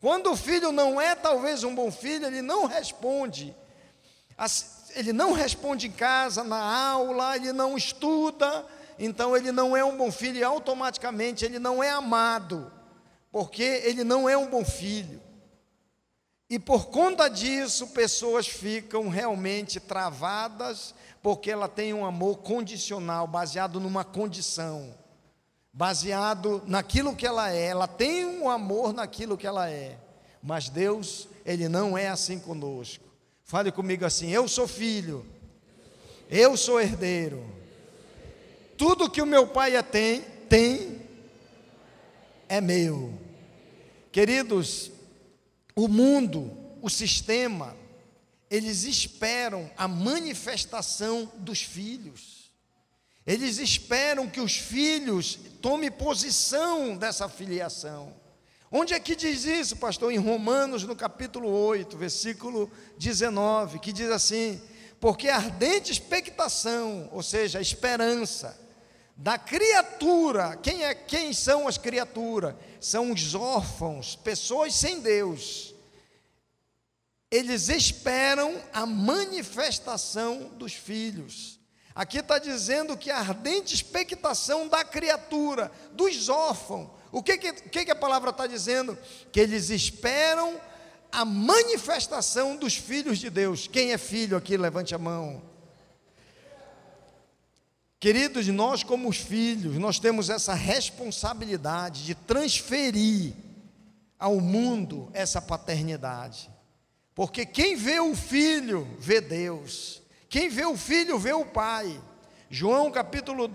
Quando 0.00 0.30
o 0.32 0.36
filho 0.36 0.72
não 0.72 1.00
é 1.00 1.14
talvez 1.14 1.62
um 1.62 1.74
bom 1.74 1.90
filho, 1.90 2.26
ele 2.26 2.42
não 2.42 2.66
responde 2.66 3.54
ele 4.94 5.12
não 5.12 5.32
responde 5.32 5.86
em 5.86 5.92
casa, 5.92 6.42
na 6.42 6.58
aula, 6.58 7.36
ele 7.36 7.52
não 7.52 7.76
estuda, 7.76 8.64
então 8.98 9.36
ele 9.36 9.52
não 9.52 9.76
é 9.76 9.84
um 9.84 9.96
bom 9.96 10.10
filho 10.10 10.38
e 10.38 10.44
automaticamente 10.44 11.44
ele 11.44 11.58
não 11.58 11.82
é 11.82 11.90
amado, 11.90 12.72
porque 13.30 13.62
ele 13.62 14.04
não 14.04 14.28
é 14.28 14.36
um 14.36 14.48
bom 14.48 14.64
filho. 14.64 15.20
E 16.48 16.58
por 16.58 16.86
conta 16.86 17.28
disso, 17.28 17.88
pessoas 17.88 18.48
ficam 18.48 19.08
realmente 19.08 19.78
travadas, 19.78 20.94
porque 21.22 21.50
ela 21.50 21.68
tem 21.68 21.94
um 21.94 22.04
amor 22.04 22.38
condicional, 22.38 23.26
baseado 23.26 23.78
numa 23.78 24.04
condição, 24.04 24.92
baseado 25.72 26.62
naquilo 26.66 27.14
que 27.14 27.26
ela 27.26 27.52
é. 27.52 27.66
Ela 27.66 27.86
tem 27.86 28.26
um 28.26 28.48
amor 28.48 28.92
naquilo 28.92 29.36
que 29.36 29.46
ela 29.46 29.70
é, 29.70 29.98
mas 30.42 30.68
Deus, 30.68 31.28
Ele 31.44 31.68
não 31.68 31.96
é 31.96 32.08
assim 32.08 32.38
conosco. 32.38 33.04
Fale 33.44 33.72
comigo 33.72 34.04
assim: 34.04 34.30
eu 34.30 34.46
sou 34.48 34.66
filho, 34.66 35.26
eu 36.28 36.56
sou 36.56 36.80
herdeiro. 36.80 37.44
Tudo 38.76 39.10
que 39.10 39.20
o 39.20 39.26
meu 39.26 39.46
pai 39.46 39.76
é 39.76 39.82
tem, 39.82 40.22
tem, 40.48 41.02
é 42.48 42.60
meu. 42.60 43.12
Queridos, 44.10 44.90
o 45.76 45.86
mundo, 45.86 46.50
o 46.80 46.88
sistema, 46.88 47.76
eles 48.50 48.84
esperam 48.84 49.70
a 49.76 49.86
manifestação 49.86 51.30
dos 51.36 51.60
filhos. 51.62 52.39
Eles 53.26 53.58
esperam 53.58 54.28
que 54.28 54.40
os 54.40 54.56
filhos 54.56 55.38
tomem 55.60 55.90
posição 55.90 56.96
dessa 56.96 57.28
filiação. 57.28 58.14
Onde 58.72 58.94
é 58.94 59.00
que 59.00 59.16
diz 59.16 59.44
isso, 59.44 59.76
pastor? 59.76 60.12
Em 60.12 60.18
Romanos, 60.18 60.84
no 60.84 60.96
capítulo 60.96 61.48
8, 61.48 61.96
versículo 61.96 62.70
19, 62.96 63.78
que 63.78 63.92
diz 63.92 64.10
assim: 64.10 64.60
Porque 64.98 65.28
a 65.28 65.36
ardente 65.36 65.92
expectação, 65.92 67.08
ou 67.12 67.22
seja, 67.22 67.58
a 67.58 67.62
esperança, 67.62 68.58
da 69.16 69.36
criatura, 69.36 70.56
quem 70.56 70.82
é 70.82 70.94
quem 70.94 71.34
são 71.34 71.68
as 71.68 71.76
criaturas? 71.76 72.54
São 72.80 73.12
os 73.12 73.34
órfãos, 73.34 74.16
pessoas 74.16 74.74
sem 74.74 75.00
Deus. 75.00 75.74
Eles 77.30 77.68
esperam 77.68 78.60
a 78.72 78.86
manifestação 78.86 80.48
dos 80.56 80.72
filhos. 80.72 81.59
Aqui 82.00 82.20
está 82.20 82.38
dizendo 82.38 82.96
que 82.96 83.10
a 83.10 83.18
ardente 83.18 83.74
expectação 83.74 84.66
da 84.66 84.82
criatura, 84.82 85.70
dos 85.92 86.30
órfãos. 86.30 86.88
O 87.12 87.22
que, 87.22 87.36
que, 87.36 87.84
que 87.84 87.90
a 87.90 87.94
palavra 87.94 88.30
está 88.30 88.46
dizendo? 88.46 88.96
Que 89.30 89.38
eles 89.38 89.68
esperam 89.68 90.58
a 91.12 91.26
manifestação 91.26 92.56
dos 92.56 92.74
filhos 92.74 93.18
de 93.18 93.28
Deus. 93.28 93.66
Quem 93.66 93.92
é 93.92 93.98
filho 93.98 94.34
aqui, 94.34 94.56
levante 94.56 94.94
a 94.94 94.98
mão. 94.98 95.42
Queridos, 98.00 98.46
nós, 98.46 98.82
como 98.82 99.06
os 99.06 99.18
filhos, 99.18 99.76
nós 99.76 99.98
temos 99.98 100.30
essa 100.30 100.54
responsabilidade 100.54 102.06
de 102.06 102.14
transferir 102.14 103.34
ao 104.18 104.40
mundo 104.40 105.10
essa 105.12 105.42
paternidade. 105.42 106.50
Porque 107.14 107.44
quem 107.44 107.76
vê 107.76 108.00
o 108.00 108.16
filho, 108.16 108.88
vê 108.98 109.20
Deus. 109.20 109.99
Quem 110.30 110.48
vê 110.48 110.64
o 110.64 110.76
filho, 110.76 111.18
vê 111.18 111.32
o 111.32 111.44
pai. 111.44 112.00
João 112.48 112.90
capítulo 112.90 113.54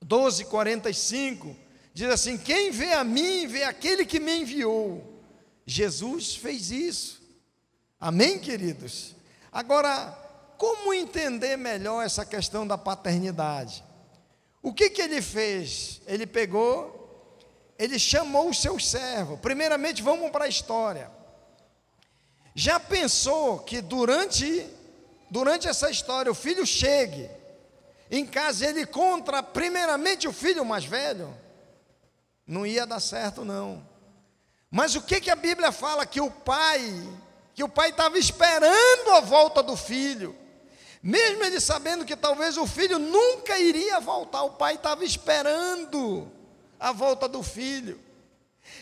12, 0.00 0.44
45, 0.44 1.54
diz 1.92 2.08
assim: 2.08 2.38
Quem 2.38 2.70
vê 2.70 2.92
a 2.92 3.02
mim, 3.02 3.46
vê 3.46 3.64
aquele 3.64 4.06
que 4.06 4.20
me 4.20 4.40
enviou. 4.40 5.20
Jesus 5.66 6.36
fez 6.36 6.70
isso. 6.70 7.20
Amém, 7.98 8.38
queridos? 8.38 9.16
Agora, 9.50 10.16
como 10.56 10.94
entender 10.94 11.56
melhor 11.56 12.04
essa 12.04 12.24
questão 12.24 12.64
da 12.64 12.78
paternidade? 12.78 13.84
O 14.62 14.72
que, 14.72 14.90
que 14.90 15.02
ele 15.02 15.20
fez? 15.20 16.00
Ele 16.06 16.26
pegou, 16.26 17.36
ele 17.76 17.98
chamou 17.98 18.50
o 18.50 18.54
seu 18.54 18.78
servo. 18.78 19.38
Primeiramente, 19.38 20.02
vamos 20.02 20.30
para 20.30 20.44
a 20.44 20.48
história. 20.48 21.10
Já 22.54 22.80
pensou 22.80 23.58
que 23.58 23.80
durante, 23.80 24.66
durante 25.30 25.68
essa 25.68 25.90
história 25.90 26.30
o 26.30 26.34
filho 26.34 26.66
chegue 26.66 27.28
em 28.10 28.24
casa 28.24 28.66
ele 28.66 28.86
contra 28.86 29.42
primeiramente 29.42 30.28
o 30.28 30.32
filho 30.32 30.64
mais 30.64 30.84
velho? 30.84 31.36
Não 32.46 32.64
ia 32.64 32.86
dar 32.86 33.00
certo 33.00 33.44
não. 33.44 33.86
Mas 34.70 34.94
o 34.94 35.02
que, 35.02 35.20
que 35.20 35.30
a 35.30 35.36
Bíblia 35.36 35.72
fala 35.72 36.06
que 36.06 36.20
o 36.20 36.30
pai, 36.30 36.80
que 37.54 37.64
o 37.64 37.68
pai 37.68 37.90
estava 37.90 38.18
esperando 38.18 39.10
a 39.16 39.20
volta 39.20 39.62
do 39.62 39.76
filho? 39.76 40.36
Mesmo 41.02 41.44
ele 41.44 41.60
sabendo 41.60 42.04
que 42.04 42.16
talvez 42.16 42.56
o 42.56 42.66
filho 42.66 42.98
nunca 42.98 43.58
iria 43.58 44.00
voltar, 44.00 44.42
o 44.42 44.52
pai 44.52 44.74
estava 44.74 45.04
esperando 45.04 46.30
a 46.78 46.92
volta 46.92 47.28
do 47.28 47.42
filho. 47.42 48.00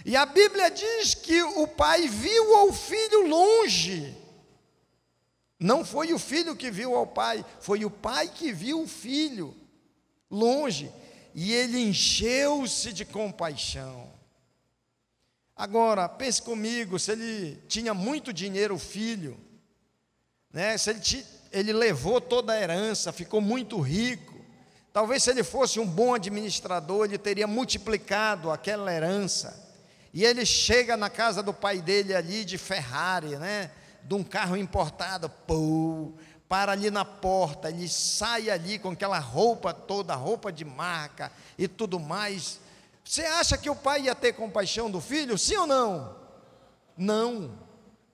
E 0.04 0.16
a 0.16 0.24
Bíblia 0.24 0.70
diz 0.70 1.14
que 1.14 1.42
o 1.42 1.66
pai 1.66 2.08
viu 2.08 2.66
o 2.66 2.72
filho 2.72 3.26
longe. 3.26 4.16
Não 5.58 5.84
foi 5.84 6.12
o 6.12 6.18
filho 6.18 6.56
que 6.56 6.70
viu 6.70 6.94
ao 6.94 7.06
pai, 7.06 7.44
foi 7.60 7.84
o 7.84 7.90
pai 7.90 8.28
que 8.28 8.52
viu 8.52 8.82
o 8.82 8.88
filho 8.88 9.54
longe. 10.30 10.92
E 11.34 11.52
ele 11.52 11.78
encheu-se 11.78 12.92
de 12.92 13.04
compaixão. 13.04 14.12
Agora, 15.56 16.08
pense 16.08 16.42
comigo, 16.42 16.98
se 16.98 17.12
ele 17.12 17.62
tinha 17.68 17.94
muito 17.94 18.32
dinheiro, 18.32 18.74
o 18.74 18.78
filho, 18.78 19.38
né? 20.52 20.76
se 20.76 20.90
ele 20.90 21.00
ele 21.54 21.72
levou 21.72 22.20
toda 22.20 22.52
a 22.52 22.60
herança, 22.60 23.12
ficou 23.12 23.40
muito 23.40 23.80
rico. 23.80 24.34
Talvez 24.92 25.22
se 25.22 25.30
ele 25.30 25.44
fosse 25.44 25.78
um 25.78 25.86
bom 25.86 26.12
administrador, 26.12 27.04
ele 27.04 27.16
teria 27.16 27.46
multiplicado 27.46 28.50
aquela 28.50 28.92
herança. 28.92 29.62
E 30.12 30.24
ele 30.24 30.44
chega 30.44 30.96
na 30.96 31.08
casa 31.08 31.44
do 31.44 31.54
pai 31.54 31.80
dele 31.80 32.12
ali 32.12 32.44
de 32.44 32.58
Ferrari, 32.58 33.36
né? 33.36 33.70
De 34.04 34.14
um 34.14 34.22
carro 34.22 34.56
importado, 34.56 35.28
pô, 35.28 36.12
para 36.48 36.72
ali 36.72 36.90
na 36.90 37.04
porta, 37.04 37.70
ele 37.70 37.88
sai 37.88 38.50
ali 38.50 38.78
com 38.78 38.90
aquela 38.90 39.18
roupa 39.18 39.72
toda, 39.72 40.14
roupa 40.14 40.52
de 40.52 40.64
marca 40.64 41.32
e 41.58 41.66
tudo 41.66 41.98
mais. 41.98 42.60
Você 43.04 43.22
acha 43.22 43.56
que 43.56 43.70
o 43.70 43.76
pai 43.76 44.02
ia 44.02 44.14
ter 44.14 44.32
compaixão 44.34 44.90
do 44.90 45.00
filho? 45.00 45.36
Sim 45.38 45.56
ou 45.56 45.66
não? 45.66 46.16
Não. 46.96 47.58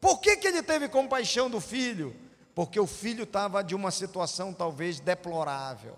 Por 0.01 0.21
que, 0.21 0.37
que 0.37 0.49
ele 0.49 0.63
teve 0.63 0.89
compaixão 0.89 1.51
do 1.51 1.61
filho? 1.61 2.17
porque 2.55 2.79
o 2.79 2.87
filho 2.87 3.25
estava 3.25 3.63
de 3.63 3.75
uma 3.75 3.91
situação 3.91 4.53
talvez 4.53 5.01
deplorável. 5.01 5.97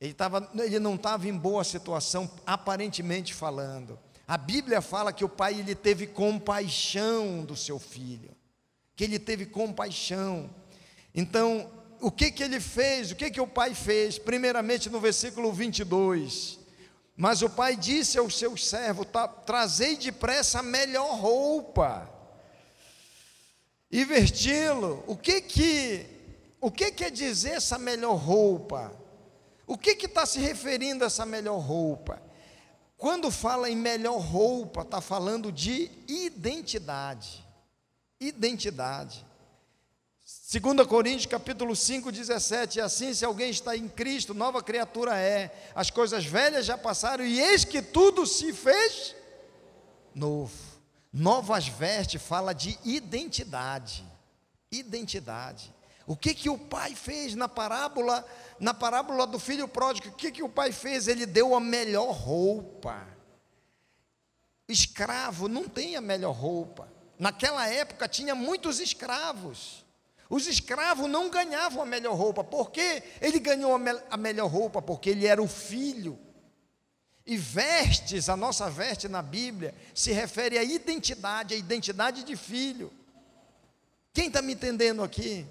Ele, 0.00 0.14
tava, 0.14 0.50
ele 0.54 0.78
não 0.78 0.94
estava 0.94 1.28
em 1.28 1.36
boa 1.36 1.62
situação, 1.62 2.30
aparentemente 2.46 3.34
falando. 3.34 3.98
A 4.26 4.36
Bíblia 4.36 4.80
fala 4.80 5.12
que 5.12 5.24
o 5.24 5.28
pai 5.28 5.60
ele 5.60 5.74
teve 5.74 6.06
compaixão 6.06 7.44
do 7.44 7.54
seu 7.54 7.78
filho, 7.78 8.30
que 9.00 9.04
ele 9.04 9.18
teve 9.18 9.46
compaixão. 9.46 10.50
Então, 11.14 11.72
o 12.02 12.10
que 12.10 12.30
que 12.30 12.42
ele 12.42 12.60
fez? 12.60 13.10
O 13.10 13.16
que 13.16 13.30
que 13.30 13.40
o 13.40 13.46
pai 13.46 13.74
fez? 13.74 14.18
Primeiramente 14.18 14.90
no 14.90 15.00
versículo 15.00 15.50
22. 15.54 16.58
Mas 17.16 17.40
o 17.40 17.48
pai 17.48 17.76
disse 17.76 18.18
ao 18.18 18.28
seu 18.28 18.58
servo: 18.58 19.06
Trazei 19.46 19.96
depressa 19.96 20.58
a 20.58 20.62
melhor 20.62 21.18
roupa 21.18 22.12
e 23.90 24.04
vesti-lo. 24.04 25.02
O 25.06 25.16
que 25.16 25.40
que 25.40 26.06
o 26.60 26.70
que 26.70 26.92
quer 26.92 27.10
dizer 27.10 27.52
essa 27.52 27.78
melhor 27.78 28.16
roupa? 28.16 28.94
O 29.66 29.78
que 29.78 29.94
que 29.94 30.04
está 30.04 30.26
se 30.26 30.40
referindo 30.40 31.04
a 31.04 31.06
essa 31.06 31.24
melhor 31.24 31.56
roupa? 31.56 32.22
Quando 32.98 33.30
fala 33.30 33.70
em 33.70 33.76
melhor 33.76 34.18
roupa, 34.18 34.82
está 34.82 35.00
falando 35.00 35.50
de 35.50 35.90
identidade. 36.06 37.48
Identidade. 38.20 39.26
2 40.52 40.86
Coríntios 40.86 41.26
capítulo 41.26 41.74
5, 41.74 42.12
17, 42.12 42.78
e 42.78 42.80
assim 42.82 43.14
se 43.14 43.24
alguém 43.24 43.50
está 43.50 43.76
em 43.76 43.88
Cristo, 43.88 44.34
nova 44.34 44.62
criatura 44.62 45.16
é, 45.18 45.50
as 45.74 45.90
coisas 45.90 46.24
velhas 46.24 46.66
já 46.66 46.76
passaram, 46.76 47.24
e 47.24 47.40
eis 47.40 47.64
que 47.64 47.80
tudo 47.80 48.26
se 48.26 48.52
fez 48.52 49.16
novo. 50.14 50.52
Novas 51.12 51.66
vestes 51.66 52.22
fala 52.22 52.52
de 52.52 52.78
identidade. 52.84 54.04
Identidade. 54.70 55.74
O 56.06 56.16
que 56.16 56.34
que 56.34 56.50
o 56.50 56.58
pai 56.58 56.94
fez 56.94 57.34
na 57.34 57.48
parábola, 57.48 58.24
na 58.58 58.74
parábola 58.74 59.26
do 59.26 59.38
filho 59.38 59.66
pródigo? 59.66 60.08
O 60.08 60.12
que 60.12 60.30
que 60.30 60.42
o 60.42 60.48
pai 60.48 60.72
fez? 60.72 61.08
Ele 61.08 61.24
deu 61.24 61.54
a 61.54 61.60
melhor 61.60 62.10
roupa. 62.12 63.06
Escravo 64.68 65.48
não 65.48 65.68
tem 65.68 65.96
a 65.96 66.00
melhor 66.00 66.32
roupa. 66.32 66.89
Naquela 67.20 67.68
época 67.68 68.08
tinha 68.08 68.34
muitos 68.34 68.80
escravos. 68.80 69.84
Os 70.30 70.46
escravos 70.46 71.06
não 71.06 71.28
ganhavam 71.28 71.82
a 71.82 71.86
melhor 71.86 72.14
roupa. 72.14 72.42
Por 72.42 72.70
quê? 72.70 73.02
Ele 73.20 73.38
ganhou 73.38 73.74
a, 73.74 73.78
me 73.78 73.90
a 74.10 74.16
melhor 74.16 74.46
roupa 74.46 74.80
porque 74.80 75.10
ele 75.10 75.26
era 75.26 75.42
o 75.42 75.46
filho. 75.46 76.18
E 77.26 77.36
vestes, 77.36 78.30
a 78.30 78.36
nossa 78.38 78.70
veste 78.70 79.06
na 79.06 79.20
Bíblia, 79.20 79.74
se 79.94 80.12
refere 80.12 80.56
à 80.56 80.64
identidade, 80.64 81.52
à 81.52 81.58
identidade 81.58 82.24
de 82.24 82.34
filho. 82.36 82.90
Quem 84.14 84.28
está 84.28 84.40
me 84.40 84.54
entendendo 84.54 85.02
aqui? 85.02 85.46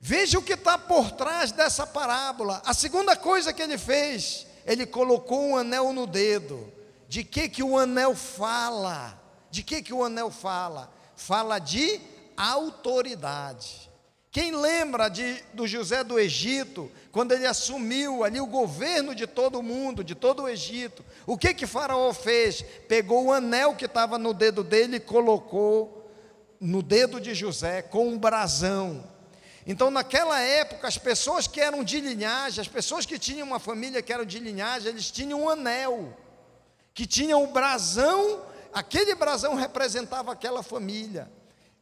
Veja 0.00 0.38
o 0.38 0.42
que 0.42 0.54
está 0.54 0.78
por 0.78 1.10
trás 1.10 1.52
dessa 1.52 1.86
parábola. 1.86 2.62
A 2.64 2.72
segunda 2.72 3.14
coisa 3.14 3.52
que 3.52 3.60
ele 3.60 3.76
fez, 3.76 4.46
ele 4.64 4.86
colocou 4.86 5.42
um 5.42 5.58
anel 5.58 5.92
no 5.92 6.06
dedo. 6.06 6.72
De 7.06 7.22
que 7.22 7.50
que 7.50 7.62
o 7.62 7.76
anel 7.76 8.16
fala? 8.16 9.27
De 9.50 9.62
que 9.62 9.82
que 9.82 9.94
o 9.94 10.04
anel 10.04 10.30
fala? 10.30 10.92
Fala 11.16 11.58
de 11.58 12.00
autoridade. 12.36 13.88
Quem 14.30 14.54
lembra 14.54 15.08
de, 15.08 15.42
do 15.54 15.66
José 15.66 16.04
do 16.04 16.18
Egito, 16.18 16.90
quando 17.10 17.32
ele 17.32 17.46
assumiu 17.46 18.22
ali 18.22 18.40
o 18.40 18.46
governo 18.46 19.14
de 19.14 19.26
todo 19.26 19.58
o 19.58 19.62
mundo, 19.62 20.04
de 20.04 20.14
todo 20.14 20.42
o 20.42 20.48
Egito, 20.48 21.04
o 21.26 21.36
que 21.36 21.54
que 21.54 21.66
Faraó 21.66 22.12
fez? 22.12 22.62
Pegou 22.86 23.26
o 23.26 23.32
anel 23.32 23.74
que 23.74 23.86
estava 23.86 24.18
no 24.18 24.34
dedo 24.34 24.62
dele 24.62 24.96
e 24.96 25.00
colocou 25.00 26.08
no 26.60 26.82
dedo 26.82 27.20
de 27.20 27.34
José 27.34 27.82
com 27.82 28.06
um 28.06 28.18
brasão. 28.18 29.02
Então, 29.66 29.90
naquela 29.90 30.40
época, 30.40 30.88
as 30.88 30.98
pessoas 30.98 31.46
que 31.46 31.60
eram 31.60 31.82
de 31.82 32.00
linhagem, 32.00 32.60
as 32.60 32.68
pessoas 32.68 33.04
que 33.04 33.18
tinham 33.18 33.46
uma 33.46 33.58
família 33.58 34.02
que 34.02 34.12
era 34.12 34.24
de 34.24 34.38
linhagem, 34.38 34.90
eles 34.90 35.10
tinham 35.10 35.42
um 35.42 35.48
anel, 35.48 36.16
que 36.94 37.06
tinham 37.06 37.42
o 37.44 37.48
brasão, 37.48 38.42
aquele 38.72 39.14
brasão 39.14 39.54
representava 39.54 40.32
aquela 40.32 40.62
família. 40.62 41.30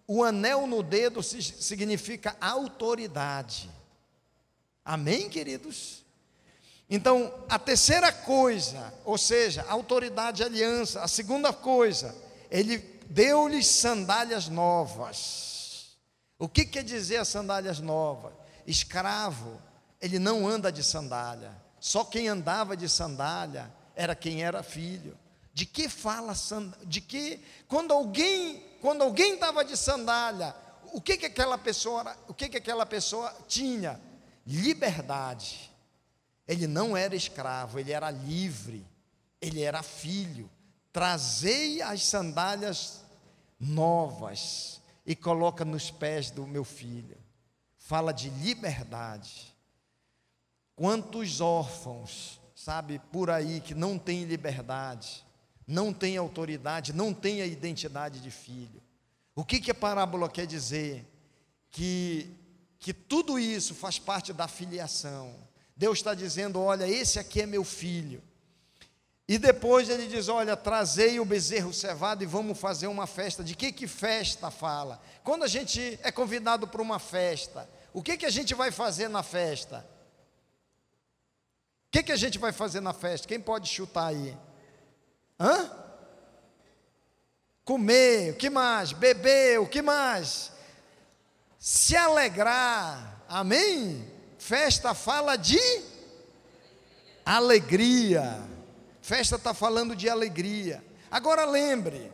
O 0.07 0.23
anel 0.23 0.67
no 0.67 0.83
dedo 0.83 1.23
significa 1.23 2.37
autoridade. 2.41 3.71
Amém, 4.85 5.29
queridos? 5.29 6.05
Então, 6.89 7.35
a 7.49 7.59
terceira 7.59 8.13
coisa, 8.13 8.95
ou 9.05 9.19
seja, 9.19 9.65
autoridade 9.69 10.43
e 10.43 10.45
aliança, 10.45 11.03
a 11.03 11.09
segunda 11.09 11.53
coisa, 11.53 12.15
ele 12.51 12.79
deu-lhes 13.09 13.67
sandálias 13.67 14.49
novas. 14.49 15.97
O 16.39 16.49
que 16.49 16.65
quer 16.65 16.85
dizer 16.85 17.17
as 17.17 17.29
sandálias 17.29 17.81
novas? 17.81 18.33
Escravo, 18.67 19.61
ele 20.01 20.19
não 20.19 20.47
anda 20.47 20.71
de 20.71 20.85
sandália. 20.85 21.51
Só 21.81 22.05
quem 22.05 22.29
andava 22.29 22.77
de 22.77 22.89
sandália 22.89 23.73
era 23.97 24.15
quem 24.15 24.45
era 24.45 24.63
filho. 24.63 25.19
De 25.57 25.65
que 25.65 25.89
fala 25.89 26.35
de 26.85 27.01
que 27.01 27.43
quando 27.67 27.91
alguém, 27.91 28.63
quando 28.83 29.01
alguém 29.01 29.33
estava 29.33 29.65
de 29.65 29.75
sandália, 29.75 30.55
o 30.93 31.01
que 31.01 31.17
que 31.17 31.25
aquela 31.25 31.57
pessoa, 31.57 32.15
o 32.29 32.35
que 32.35 32.51
que 32.51 32.59
aquela 32.59 32.85
pessoa 32.85 33.35
tinha? 33.49 33.99
Liberdade. 34.47 35.73
Ele 36.47 36.67
não 36.67 36.95
era 36.95 37.17
escravo, 37.17 37.79
ele 37.79 37.91
era 37.91 38.11
livre. 38.11 38.87
Ele 39.41 39.63
era 39.63 39.83
filho. 39.83 40.51
Trazei 40.93 41.81
as 41.81 42.03
sandálias 42.03 43.03
novas 43.59 44.83
e 45.07 45.17
coloca 45.17 45.65
nos 45.65 45.91
pés 45.91 46.31
do 46.31 46.47
meu 46.47 46.65
filho. 46.65 47.17
Fala 47.79 48.13
de 48.13 48.29
liberdade. 48.29 49.57
Quantos 50.75 51.41
órfãos, 51.41 52.39
sabe, 52.55 52.99
por 53.11 53.31
aí 53.31 53.63
que 53.63 53.75
não 53.75 53.99
têm 53.99 54.25
liberdade, 54.25 55.26
não 55.67 55.93
têm 55.93 56.17
autoridade, 56.17 56.93
não 56.93 57.13
têm 57.13 57.43
a 57.43 57.47
identidade 57.47 58.21
de 58.21 58.31
filho. 58.31 58.83
O 59.35 59.45
que, 59.45 59.61
que 59.61 59.71
a 59.71 59.75
parábola 59.75 60.29
quer 60.29 60.47
dizer? 60.47 61.05
Que, 61.71 62.31
que 62.79 62.95
tudo 62.95 63.39
isso 63.39 63.75
faz 63.75 63.99
parte 63.99 64.33
da 64.33 64.47
filiação. 64.47 65.35
Deus 65.77 65.99
está 65.99 66.15
dizendo: 66.15 66.61
olha, 66.61 66.89
esse 66.89 67.19
aqui 67.19 67.43
é 67.43 67.47
meu 67.47 67.65
filho. 67.65 68.23
E 69.29 69.39
depois 69.39 69.89
ele 69.89 70.07
diz: 70.07 70.29
Olha, 70.29 70.57
trazei 70.57 71.19
o 71.19 71.25
bezerro 71.25 71.73
cevado 71.73 72.23
e 72.23 72.27
vamos 72.27 72.59
fazer 72.59 72.87
uma 72.87 73.07
festa. 73.07 73.43
De 73.43 73.57
que, 73.57 73.73
que 73.73 73.89
festa 73.89 74.51
fala? 74.51 75.03
Quando 75.25 75.43
a 75.43 75.49
gente 75.49 75.99
é 76.03 76.13
convidado 76.13 76.69
para 76.69 76.81
uma 76.81 77.01
festa, 77.01 77.69
o 77.93 78.03
que, 78.03 78.17
que 78.17 78.27
a 78.27 78.31
gente 78.31 78.55
vai 78.55 78.71
fazer 78.71 79.09
na 79.09 79.23
festa? 79.23 79.85
O 81.89 81.91
que, 81.91 82.05
que 82.05 82.13
a 82.13 82.17
gente 82.17 82.39
vai 82.39 82.53
fazer 82.53 82.81
na 82.81 82.93
festa? 82.93 83.27
Quem 83.27 83.41
pode 83.41 83.69
chutar 83.69 84.09
aí? 84.09 84.37
Hã? 85.39 85.71
Comer, 87.65 88.33
o 88.33 88.37
que 88.37 88.49
mais? 88.49 88.93
Beber, 88.93 89.61
o 89.61 89.67
que 89.67 89.83
mais? 89.83 90.53
Se 91.59 91.97
alegrar, 91.97 93.25
amém? 93.29 94.07
Festa 94.39 94.95
fala 94.95 95.37
de 95.37 95.59
alegria. 97.25 98.41
Festa 99.03 99.37
está 99.37 99.53
falando 99.53 99.97
de 99.97 100.09
alegria. 100.09 100.83
Agora 101.11 101.45
lembre, 101.45 102.11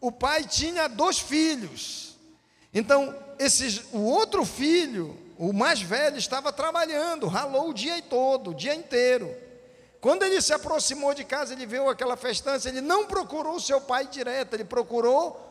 o 0.00 0.10
pai 0.10 0.44
tinha 0.44 0.88
dois 0.88 1.18
filhos. 1.18 2.16
Então, 2.72 3.14
esses, 3.38 3.82
o 3.92 4.00
outro 4.00 4.44
filho, 4.44 5.18
o 5.36 5.52
mais 5.52 5.80
velho, 5.80 6.16
estava 6.16 6.52
trabalhando, 6.52 7.26
ralou 7.26 7.70
o 7.70 7.74
dia 7.74 8.00
todo, 8.02 8.50
o 8.50 8.54
dia 8.54 8.74
inteiro. 8.74 9.34
Quando 10.00 10.22
ele 10.22 10.40
se 10.40 10.52
aproximou 10.52 11.12
de 11.14 11.24
casa, 11.24 11.52
ele 11.52 11.66
viu 11.66 11.88
aquela 11.88 12.16
festança, 12.16 12.68
ele 12.68 12.80
não 12.80 13.06
procurou 13.06 13.56
o 13.56 13.60
seu 13.60 13.80
pai 13.80 14.06
direto, 14.06 14.54
ele 14.54 14.64
procurou 14.64 15.48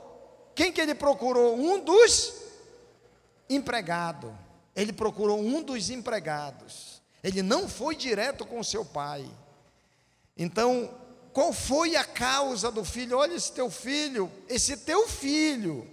quem 0.57 0.71
que 0.71 0.81
ele 0.81 0.95
procurou? 0.95 1.55
Um 1.55 1.79
dos 1.79 2.33
empregados. 3.47 4.31
Ele 4.75 4.91
procurou 4.91 5.39
um 5.39 5.61
dos 5.61 5.91
empregados. 5.91 6.99
Ele 7.23 7.43
não 7.43 7.69
foi 7.69 7.95
direto 7.95 8.43
com 8.43 8.63
seu 8.63 8.83
pai. 8.83 9.23
Então, 10.35 10.91
qual 11.31 11.53
foi 11.53 11.95
a 11.95 12.03
causa 12.03 12.71
do 12.71 12.83
filho? 12.83 13.19
Olha 13.19 13.35
esse 13.35 13.51
teu 13.51 13.69
filho, 13.69 14.31
esse 14.49 14.77
teu 14.77 15.07
filho, 15.07 15.87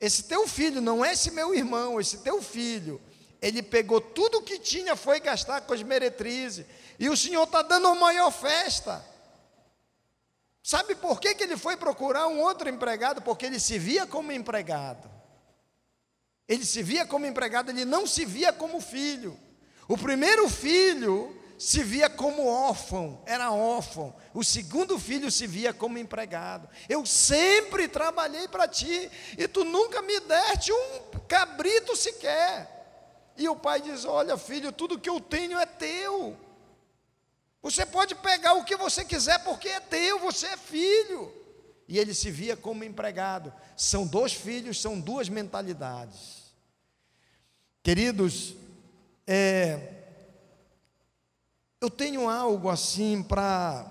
esse 0.00 0.22
teu 0.22 0.48
filho, 0.48 0.80
não 0.80 1.04
é 1.04 1.12
esse 1.12 1.30
meu 1.30 1.54
irmão, 1.54 2.00
esse 2.00 2.18
teu 2.18 2.40
filho, 2.40 2.98
ele 3.40 3.62
pegou 3.62 4.00
tudo 4.00 4.38
o 4.38 4.42
que 4.42 4.58
tinha, 4.58 4.96
foi 4.96 5.20
gastar 5.20 5.60
com 5.62 5.72
as 5.72 5.82
meretrizes, 5.82 6.66
e 6.98 7.08
o 7.08 7.16
Senhor 7.16 7.44
está 7.44 7.62
dando 7.62 7.86
uma 7.86 7.94
maior 7.94 8.30
festa. 8.30 9.04
Sabe 10.62 10.94
por 10.94 11.20
que, 11.20 11.34
que 11.34 11.44
ele 11.44 11.56
foi 11.56 11.76
procurar 11.76 12.26
um 12.26 12.40
outro 12.40 12.68
empregado? 12.68 13.22
Porque 13.22 13.46
ele 13.46 13.58
se 13.58 13.78
via 13.78 14.06
como 14.06 14.32
empregado. 14.32 15.08
Ele 16.46 16.64
se 16.64 16.82
via 16.82 17.06
como 17.06 17.26
empregado, 17.26 17.70
ele 17.70 17.84
não 17.84 18.06
se 18.06 18.24
via 18.24 18.52
como 18.52 18.80
filho. 18.80 19.38
O 19.86 19.96
primeiro 19.96 20.48
filho 20.48 21.34
se 21.58 21.82
via 21.82 22.08
como 22.08 22.46
órfão, 22.46 23.22
era 23.26 23.50
órfão. 23.50 24.14
O 24.32 24.44
segundo 24.44 24.98
filho 24.98 25.30
se 25.30 25.46
via 25.46 25.72
como 25.72 25.98
empregado. 25.98 26.68
Eu 26.88 27.04
sempre 27.04 27.88
trabalhei 27.88 28.46
para 28.46 28.68
ti 28.68 29.10
e 29.36 29.48
tu 29.48 29.64
nunca 29.64 30.00
me 30.02 30.20
deste 30.20 30.72
um 30.72 31.18
cabrito 31.26 31.96
sequer. 31.96 32.77
E 33.38 33.48
o 33.48 33.54
pai 33.54 33.80
diz: 33.80 34.04
Olha, 34.04 34.36
filho, 34.36 34.72
tudo 34.72 34.98
que 34.98 35.08
eu 35.08 35.20
tenho 35.20 35.56
é 35.56 35.64
teu. 35.64 36.36
Você 37.62 37.86
pode 37.86 38.16
pegar 38.16 38.54
o 38.54 38.64
que 38.64 38.76
você 38.76 39.04
quiser 39.04 39.42
porque 39.44 39.68
é 39.68 39.80
teu, 39.80 40.18
você 40.18 40.48
é 40.48 40.56
filho. 40.56 41.32
E 41.86 41.98
ele 41.98 42.12
se 42.12 42.30
via 42.30 42.56
como 42.56 42.84
empregado. 42.84 43.52
São 43.76 44.06
dois 44.06 44.32
filhos, 44.32 44.80
são 44.80 45.00
duas 45.00 45.28
mentalidades. 45.28 46.52
Queridos, 47.82 48.54
é, 49.26 49.94
eu 51.80 51.88
tenho 51.88 52.28
algo 52.28 52.68
assim 52.68 53.22
para 53.22 53.88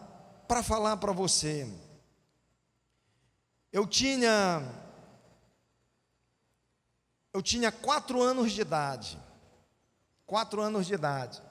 falar 0.63 0.97
para 0.97 1.13
você. 1.13 1.67
Eu 3.71 3.87
tinha 3.87 4.61
eu 7.33 7.41
tinha 7.41 7.71
quatro 7.71 8.21
anos 8.21 8.51
de 8.51 8.61
idade. 8.61 9.26
Quatro 10.27 10.61
anos 10.61 10.85
de 10.85 10.93
idade. 10.93 11.41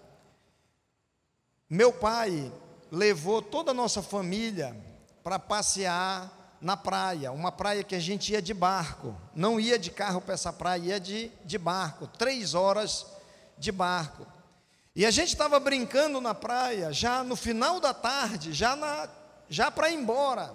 Meu 1.68 1.94
pai 1.94 2.52
levou 2.92 3.40
toda 3.40 3.70
a 3.70 3.74
nossa 3.74 4.02
família 4.02 4.76
para 5.24 5.38
passear 5.38 6.30
na 6.60 6.76
praia, 6.76 7.32
uma 7.32 7.50
praia 7.50 7.82
que 7.82 7.94
a 7.94 7.98
gente 7.98 8.32
ia 8.32 8.42
de 8.42 8.52
barco, 8.52 9.16
não 9.34 9.58
ia 9.58 9.78
de 9.78 9.90
carro 9.90 10.20
para 10.20 10.34
essa 10.34 10.52
praia, 10.52 10.82
ia 10.82 11.00
de, 11.00 11.32
de 11.42 11.56
barco, 11.56 12.06
três 12.06 12.52
horas 12.52 13.06
de 13.56 13.72
barco. 13.72 14.26
E 14.94 15.06
a 15.06 15.10
gente 15.10 15.28
estava 15.28 15.58
brincando 15.58 16.20
na 16.20 16.34
praia, 16.34 16.92
já 16.92 17.24
no 17.24 17.34
final 17.34 17.80
da 17.80 17.94
tarde, 17.94 18.52
já, 18.52 19.08
já 19.48 19.70
para 19.70 19.90
ir 19.90 19.94
embora. 19.94 20.54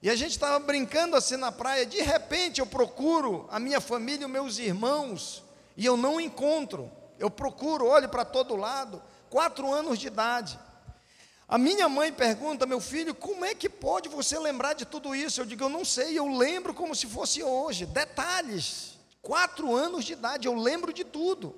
E 0.00 0.08
a 0.08 0.16
gente 0.16 0.32
estava 0.32 0.58
brincando 0.58 1.16
assim 1.16 1.36
na 1.36 1.52
praia, 1.52 1.84
de 1.84 2.00
repente 2.00 2.60
eu 2.60 2.66
procuro 2.66 3.46
a 3.50 3.60
minha 3.60 3.80
família, 3.80 4.26
os 4.26 4.32
meus 4.32 4.58
irmãos, 4.58 5.44
e 5.76 5.84
eu 5.84 5.98
não 5.98 6.18
encontro. 6.18 6.90
Eu 7.18 7.30
procuro, 7.30 7.86
olho 7.86 8.08
para 8.08 8.24
todo 8.24 8.56
lado, 8.56 9.02
quatro 9.30 9.72
anos 9.72 9.98
de 9.98 10.06
idade. 10.06 10.58
A 11.48 11.58
minha 11.58 11.88
mãe 11.88 12.12
pergunta, 12.12 12.64
meu 12.64 12.80
filho, 12.80 13.14
como 13.14 13.44
é 13.44 13.54
que 13.54 13.68
pode 13.68 14.08
você 14.08 14.38
lembrar 14.38 14.72
de 14.72 14.86
tudo 14.86 15.14
isso? 15.14 15.40
Eu 15.40 15.44
digo, 15.44 15.64
eu 15.64 15.68
não 15.68 15.84
sei, 15.84 16.18
eu 16.18 16.26
lembro 16.26 16.72
como 16.72 16.94
se 16.94 17.06
fosse 17.06 17.42
hoje, 17.42 17.84
detalhes. 17.84 18.98
Quatro 19.20 19.74
anos 19.74 20.04
de 20.04 20.14
idade, 20.14 20.48
eu 20.48 20.54
lembro 20.54 20.92
de 20.92 21.04
tudo. 21.04 21.54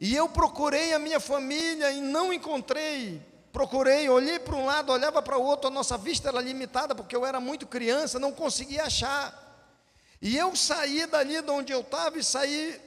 E 0.00 0.14
eu 0.14 0.28
procurei 0.28 0.92
a 0.92 0.98
minha 0.98 1.20
família 1.20 1.92
e 1.92 2.00
não 2.00 2.32
encontrei. 2.32 3.22
Procurei, 3.52 4.08
olhei 4.08 4.40
para 4.40 4.56
um 4.56 4.66
lado, 4.66 4.90
olhava 4.90 5.22
para 5.22 5.38
o 5.38 5.42
outro, 5.42 5.68
a 5.68 5.70
nossa 5.70 5.96
vista 5.96 6.28
era 6.28 6.40
limitada, 6.40 6.92
porque 6.92 7.14
eu 7.14 7.24
era 7.24 7.38
muito 7.38 7.68
criança, 7.68 8.18
não 8.18 8.32
conseguia 8.32 8.82
achar. 8.82 9.42
E 10.20 10.36
eu 10.36 10.56
saí 10.56 11.06
dali 11.06 11.40
de 11.40 11.50
onde 11.50 11.72
eu 11.72 11.82
estava 11.82 12.18
e 12.18 12.24
saí 12.24 12.80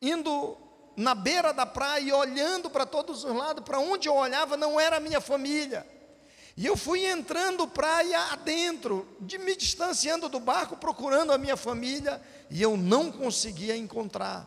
indo 0.00 0.56
na 0.96 1.14
beira 1.14 1.52
da 1.52 1.64
praia 1.66 2.02
e 2.02 2.12
olhando 2.12 2.68
para 2.70 2.84
todos 2.86 3.24
os 3.24 3.34
lados, 3.34 3.64
para 3.64 3.78
onde 3.78 4.08
eu 4.08 4.14
olhava 4.14 4.56
não 4.56 4.78
era 4.78 4.96
a 4.96 5.00
minha 5.00 5.20
família. 5.20 5.86
E 6.56 6.66
eu 6.66 6.76
fui 6.76 7.06
entrando 7.06 7.66
praia 7.66 8.32
adentro, 8.32 9.08
de 9.20 9.38
me 9.38 9.56
distanciando 9.56 10.28
do 10.28 10.40
barco, 10.40 10.76
procurando 10.76 11.32
a 11.32 11.38
minha 11.38 11.56
família, 11.56 12.20
e 12.50 12.60
eu 12.60 12.76
não 12.76 13.10
conseguia 13.10 13.76
encontrar. 13.76 14.46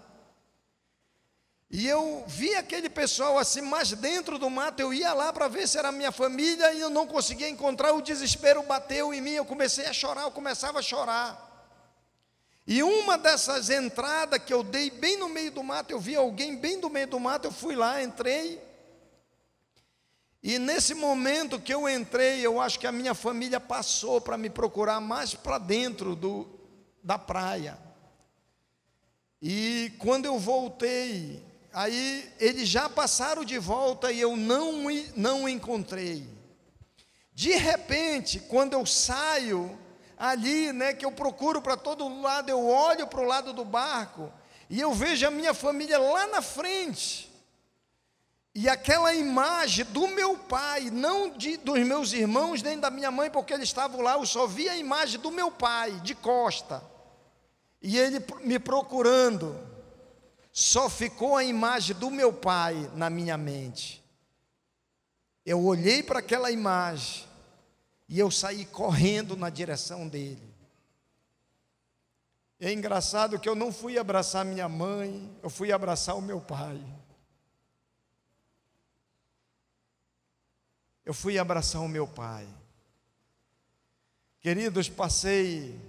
E 1.71 1.87
eu 1.87 2.23
vi 2.27 2.53
aquele 2.53 2.87
pessoal 2.87 3.39
assim, 3.39 3.61
mais 3.61 3.91
dentro 3.93 4.37
do 4.37 4.47
mato, 4.47 4.79
eu 4.79 4.93
ia 4.93 5.11
lá 5.11 5.33
para 5.33 5.47
ver 5.47 5.67
se 5.67 5.75
era 5.75 5.91
minha 5.91 6.11
família 6.11 6.71
e 6.71 6.79
eu 6.79 6.89
não 6.91 7.07
conseguia 7.07 7.49
encontrar, 7.49 7.93
o 7.93 8.01
desespero 8.01 8.61
bateu 8.61 9.11
em 9.11 9.19
mim, 9.19 9.31
eu 9.31 9.45
comecei 9.45 9.87
a 9.87 9.93
chorar, 9.93 10.21
eu 10.21 10.29
começava 10.31 10.77
a 10.77 10.83
chorar. 10.83 11.52
E 12.65 12.81
uma 12.81 13.17
dessas 13.17 13.69
entradas 13.69 14.41
que 14.43 14.53
eu 14.53 14.63
dei 14.63 14.89
bem 14.89 15.17
no 15.17 15.27
meio 15.27 15.51
do 15.51 15.63
mato, 15.63 15.91
eu 15.91 15.99
vi 15.99 16.15
alguém 16.15 16.55
bem 16.55 16.77
no 16.77 16.89
meio 16.89 17.07
do 17.07 17.19
mato, 17.19 17.47
eu 17.47 17.51
fui 17.51 17.75
lá, 17.75 18.01
entrei. 18.01 18.61
E 20.41 20.57
nesse 20.59 20.93
momento 20.93 21.59
que 21.59 21.73
eu 21.73 21.87
entrei, 21.87 22.45
eu 22.45 22.59
acho 22.59 22.79
que 22.79 22.87
a 22.87 22.91
minha 22.91 23.13
família 23.13 23.59
passou 23.59 24.19
para 24.21 24.37
me 24.37 24.49
procurar 24.49 24.99
mais 24.99 25.33
para 25.33 25.57
dentro 25.57 26.15
do, 26.15 26.47
da 27.03 27.17
praia. 27.17 27.77
E 29.41 29.93
quando 29.99 30.25
eu 30.25 30.39
voltei, 30.39 31.43
Aí 31.73 32.31
eles 32.39 32.69
já 32.69 32.87
passaram 32.87 33.43
de 33.43 33.57
volta 33.57 34.11
e 34.11 34.21
eu 34.21 34.37
não, 34.37 34.83
não 35.15 35.49
encontrei. 35.49 36.29
De 37.33 37.55
repente, 37.55 38.39
quando 38.39 38.73
eu 38.73 38.85
saio 38.85 39.75
ali, 40.17 40.71
né, 40.71 40.93
que 40.93 41.05
eu 41.05 41.11
procuro 41.11 41.61
para 41.61 41.75
todo 41.75 42.21
lado, 42.21 42.49
eu 42.49 42.67
olho 42.67 43.07
para 43.07 43.21
o 43.21 43.25
lado 43.25 43.53
do 43.53 43.65
barco 43.65 44.31
e 44.69 44.79
eu 44.79 44.93
vejo 44.93 45.27
a 45.27 45.31
minha 45.31 45.53
família 45.53 45.97
lá 45.97 46.27
na 46.27 46.41
frente. 46.41 47.31
E 48.55 48.69
aquela 48.69 49.13
imagem 49.13 49.83
do 49.85 50.07
meu 50.07 50.37
pai, 50.37 50.91
não 50.91 51.29
de, 51.31 51.57
dos 51.57 51.79
meus 51.79 52.13
irmãos 52.13 52.61
nem 52.61 52.79
da 52.79 52.91
minha 52.91 53.09
mãe, 53.09 53.29
porque 53.29 53.53
eles 53.53 53.69
estavam 53.69 54.01
lá, 54.01 54.13
eu 54.13 54.25
só 54.25 54.45
vi 54.45 54.69
a 54.69 54.77
imagem 54.77 55.19
do 55.19 55.31
meu 55.31 55.49
pai, 55.51 55.91
de 56.01 56.13
costa. 56.13 56.83
E 57.81 57.97
ele 57.97 58.23
me 58.41 58.59
procurando. 58.59 59.59
Só 60.51 60.87
ficou 60.87 61.35
a 61.35 61.43
imagem 61.43 61.95
do 61.95 62.11
meu 62.11 62.31
pai 62.31 62.91
na 62.93 63.09
minha 63.09 63.37
mente. 63.37 64.03
Eu 65.43 65.65
olhei 65.65 66.03
para 66.03 66.19
aquela 66.19 66.51
imagem 66.51 67.25
e 68.07 68.19
eu 68.19 68.29
saí 68.29 68.65
correndo 68.65 69.35
na 69.35 69.49
direção 69.49 70.07
dele. 70.07 70.53
É 72.59 72.71
engraçado 72.71 73.39
que 73.39 73.49
eu 73.49 73.55
não 73.55 73.73
fui 73.73 73.97
abraçar 73.97 74.45
minha 74.45 74.69
mãe, 74.69 75.29
eu 75.41 75.49
fui 75.49 75.71
abraçar 75.71 76.15
o 76.15 76.21
meu 76.21 76.39
pai. 76.39 76.81
Eu 81.05 81.13
fui 81.13 81.37
abraçar 81.37 81.81
o 81.81 81.89
meu 81.89 82.07
pai. 82.07 82.47
Queridos, 84.39 84.87
passei 84.87 85.79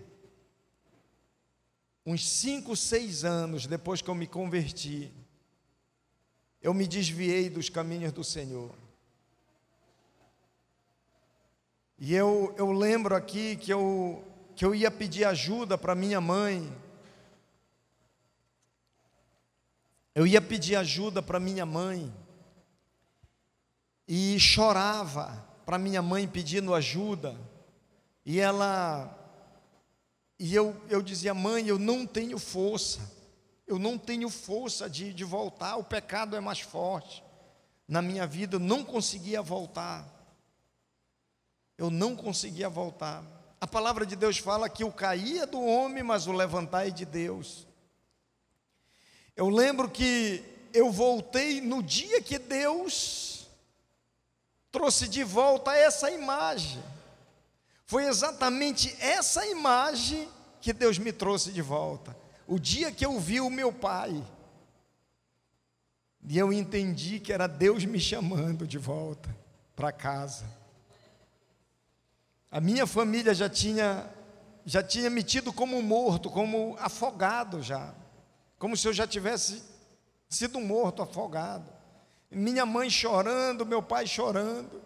uns 2.05 2.29
cinco, 2.29 2.77
seis 2.77 3.25
anos 3.25 3.67
depois 3.67 4.03
que 4.03 4.11
eu 4.11 4.15
me 4.15 4.27
converti, 4.27 5.13
eu 6.61 6.75
me 6.75 6.87
desviei 6.87 7.49
dos 7.49 7.69
caminhos 7.69 8.13
do 8.13 8.25
Senhor. 8.25 8.84
E 11.99 12.15
eu, 12.15 12.55
eu 12.59 12.73
lembro 12.73 13.15
aqui 13.15 13.57
que 13.57 13.73
eu, 13.73 14.25
que 14.57 14.65
eu 14.65 14.75
ia 14.75 14.91
pedir 14.91 15.25
ajuda 15.25 15.79
para 15.79 15.95
minha 15.95 16.21
mãe. 16.21 16.73
Eu 20.15 20.27
ia 20.27 20.41
pedir 20.41 20.77
ajuda 20.77 21.23
para 21.23 21.41
minha 21.41 21.67
mãe 21.67 22.13
e 24.07 24.39
chorava 24.39 25.45
para 25.65 25.79
minha 25.79 26.03
mãe 26.03 26.29
pedindo 26.29 26.75
ajuda. 26.75 27.37
E 28.25 28.41
ela 28.41 29.21
e 30.39 30.55
eu, 30.55 30.77
eu 30.89 31.01
dizia, 31.01 31.33
mãe, 31.33 31.67
eu 31.67 31.79
não 31.79 32.07
tenho 32.07 32.39
força, 32.39 33.01
eu 33.67 33.79
não 33.79 33.97
tenho 33.97 34.29
força 34.29 34.91
de, 34.91 35.13
de 35.13 35.25
voltar, 35.25 35.77
o 35.77 35.85
pecado 35.85 36.37
é 36.37 36.41
mais 36.41 36.61
forte. 36.61 37.23
Na 37.87 38.03
minha 38.03 38.27
vida 38.27 38.57
eu 38.57 38.61
não 38.61 38.85
conseguia 38.85 39.41
voltar. 39.41 40.14
Eu 41.77 41.91
não 41.91 42.15
conseguia 42.15 42.69
voltar. 42.69 43.25
A 43.61 43.67
palavra 43.67 44.05
de 44.05 44.15
Deus 44.15 44.39
fala 44.39 44.69
que 44.69 44.85
o 44.85 44.93
caía 44.93 45.47
do 45.47 45.61
homem, 45.65 46.03
mas 46.03 46.27
o 46.27 46.33
levantar 46.33 46.87
é 46.87 46.91
de 46.91 47.05
Deus. 47.05 47.67
Eu 49.37 49.49
lembro 49.49 49.91
que 49.91 50.45
eu 50.73 50.93
voltei 50.93 51.61
no 51.61 51.83
dia 51.83 52.21
que 52.21 52.39
Deus 52.39 53.49
trouxe 54.71 55.09
de 55.09 55.25
volta 55.25 55.75
essa 55.75 56.11
imagem. 56.11 56.83
Foi 57.87 58.07
exatamente 58.07 58.95
essa 59.01 59.47
imagem 59.47 60.29
que 60.61 60.73
Deus 60.73 60.99
me 60.99 61.13
trouxe 61.13 61.53
de 61.53 61.63
volta. 61.63 62.17
O 62.47 62.59
dia 62.59 62.91
que 62.91 63.05
eu 63.07 63.19
vi 63.19 63.41
o 63.41 63.51
meu 63.51 63.73
pai. 63.73 64.23
E 66.27 66.39
eu 66.39 66.53
entendi 66.53 67.21
que 67.21 67.33
era 67.33 67.47
Deus 67.47 67.85
me 67.85 68.01
chamando 68.01 68.67
de 68.67 68.79
volta 68.79 69.35
para 69.77 69.93
casa. 69.93 70.45
A 72.55 72.61
minha 72.61 72.87
família 72.87 73.35
já 73.35 73.49
tinha 73.49 74.09
já 74.65 74.81
tinha 74.81 75.11
me 75.11 75.23
tido 75.25 75.53
como 75.53 75.83
morto, 75.83 76.31
como 76.31 76.77
afogado 76.79 77.61
já. 77.61 77.93
Como 78.59 78.77
se 78.77 78.87
eu 78.87 78.93
já 78.93 79.07
tivesse 79.07 79.63
sido 80.29 80.61
morto, 80.61 81.03
afogado 81.03 81.75
minha 82.31 82.65
mãe 82.65 82.89
chorando, 82.91 83.67
meu 83.67 83.83
pai 83.83 84.07
chorando. 84.07 84.83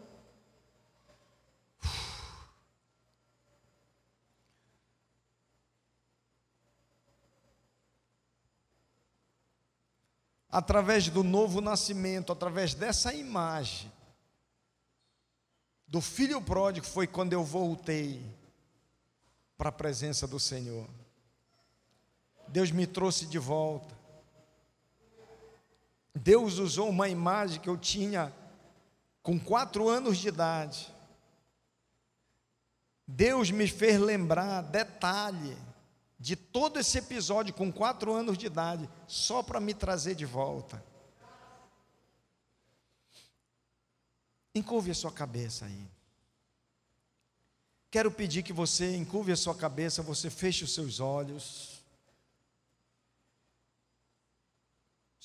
Através 10.50 11.08
do 11.08 11.22
novo 11.22 11.60
nascimento, 11.60 12.32
através 12.32 12.72
dessa 12.72 13.12
imagem 13.12 13.92
do 15.88 16.00
filho 16.02 16.40
pródigo, 16.40 16.86
foi 16.86 17.06
quando 17.06 17.32
eu 17.32 17.42
voltei 17.42 18.22
para 19.56 19.70
a 19.70 19.72
presença 19.72 20.26
do 20.26 20.38
Senhor. 20.38 20.86
Deus 22.46 22.70
me 22.70 22.86
trouxe 22.86 23.26
de 23.26 23.38
volta. 23.38 23.96
Deus 26.14 26.58
usou 26.58 26.88
uma 26.88 27.08
imagem 27.08 27.60
que 27.60 27.68
eu 27.68 27.76
tinha 27.76 28.32
com 29.22 29.38
quatro 29.38 29.88
anos 29.88 30.18
de 30.18 30.28
idade. 30.28 30.94
Deus 33.06 33.50
me 33.50 33.66
fez 33.66 33.98
lembrar 33.98 34.62
detalhe 34.62 35.56
de 36.18 36.36
todo 36.36 36.78
esse 36.78 36.98
episódio 36.98 37.54
com 37.54 37.72
quatro 37.72 38.12
anos 38.12 38.36
de 38.36 38.46
idade, 38.46 38.88
só 39.06 39.42
para 39.42 39.60
me 39.60 39.72
trazer 39.72 40.14
de 40.14 40.26
volta. 40.26 40.82
Encurve 44.54 44.90
a 44.90 44.94
sua 44.94 45.12
cabeça 45.12 45.66
aí. 45.66 45.86
Quero 47.90 48.10
pedir 48.10 48.42
que 48.42 48.52
você 48.52 48.96
encurve 48.96 49.32
a 49.32 49.36
sua 49.36 49.54
cabeça, 49.54 50.02
você 50.02 50.28
feche 50.28 50.64
os 50.64 50.74
seus 50.74 51.00
olhos. 51.00 51.78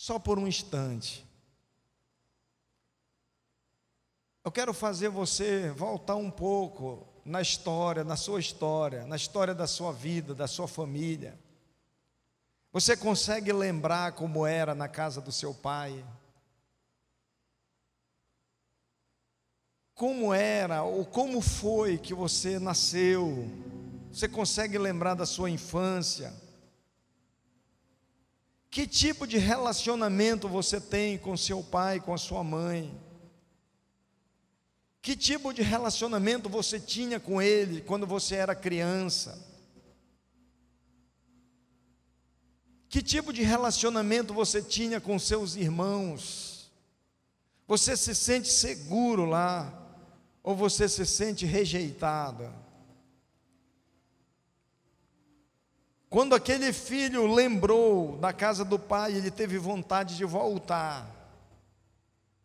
só 0.03 0.19
por 0.19 0.37
um 0.37 0.45
instante. 0.45 1.25
Eu 4.43 4.51
quero 4.51 4.73
fazer 4.73 5.07
você 5.07 5.71
voltar 5.71 6.15
um 6.15 6.29
pouco 6.29 7.07
na 7.23 7.41
história, 7.41 8.03
na 8.03 8.17
sua 8.17 8.41
história, 8.41 9.05
na 9.05 9.15
história 9.15 9.55
da 9.55 9.65
sua 9.65 9.93
vida, 9.93 10.35
da 10.35 10.45
sua 10.45 10.67
família. 10.67 11.39
Você 12.73 12.97
consegue 12.97 13.53
lembrar 13.53 14.11
como 14.11 14.45
era 14.45 14.75
na 14.75 14.89
casa 14.89 15.21
do 15.21 15.31
seu 15.31 15.53
pai? 15.53 16.03
Como 19.95 20.33
era 20.33 20.83
ou 20.83 21.05
como 21.05 21.39
foi 21.39 21.97
que 21.97 22.13
você 22.13 22.57
nasceu? 22.57 23.47
Você 24.11 24.27
consegue 24.27 24.77
lembrar 24.77 25.13
da 25.13 25.25
sua 25.25 25.49
infância? 25.49 26.33
Que 28.69 28.87
tipo 28.87 29.27
de 29.27 29.37
relacionamento 29.37 30.49
você 30.49 30.81
tem 30.81 31.17
com 31.17 31.37
seu 31.37 31.63
pai, 31.63 31.99
com 31.99 32.11
a 32.11 32.17
sua 32.17 32.43
mãe? 32.43 32.99
Que 34.99 35.15
tipo 35.15 35.53
de 35.53 35.61
relacionamento 35.61 36.49
você 36.49 36.79
tinha 36.79 37.19
com 37.19 37.39
ele 37.39 37.81
quando 37.81 38.07
você 38.07 38.35
era 38.35 38.55
criança? 38.55 39.37
Que 42.89 43.01
tipo 43.01 43.31
de 43.31 43.43
relacionamento 43.43 44.33
você 44.33 44.61
tinha 44.61 44.99
com 44.99 45.19
seus 45.19 45.55
irmãos? 45.55 46.71
Você 47.67 47.95
se 47.95 48.15
sente 48.15 48.51
seguro 48.51 49.25
lá 49.25 49.82
ou 50.43 50.55
você 50.55 50.89
se 50.89 51.05
sente 51.05 51.45
rejeitado? 51.45 52.53
Quando 56.09 56.35
aquele 56.35 56.71
filho 56.71 57.25
lembrou 57.25 58.17
da 58.17 58.31
casa 58.31 58.63
do 58.63 58.77
pai, 58.77 59.13
ele 59.13 59.31
teve 59.31 59.57
vontade 59.57 60.15
de 60.15 60.25
voltar. 60.25 61.09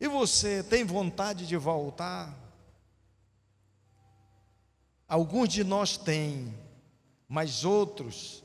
E 0.00 0.08
você 0.08 0.62
tem 0.62 0.84
vontade 0.84 1.46
de 1.46 1.56
voltar? 1.56 2.34
Alguns 5.06 5.48
de 5.48 5.64
nós 5.64 5.96
têm, 5.98 6.54
mas 7.28 7.64
outros 7.64 8.44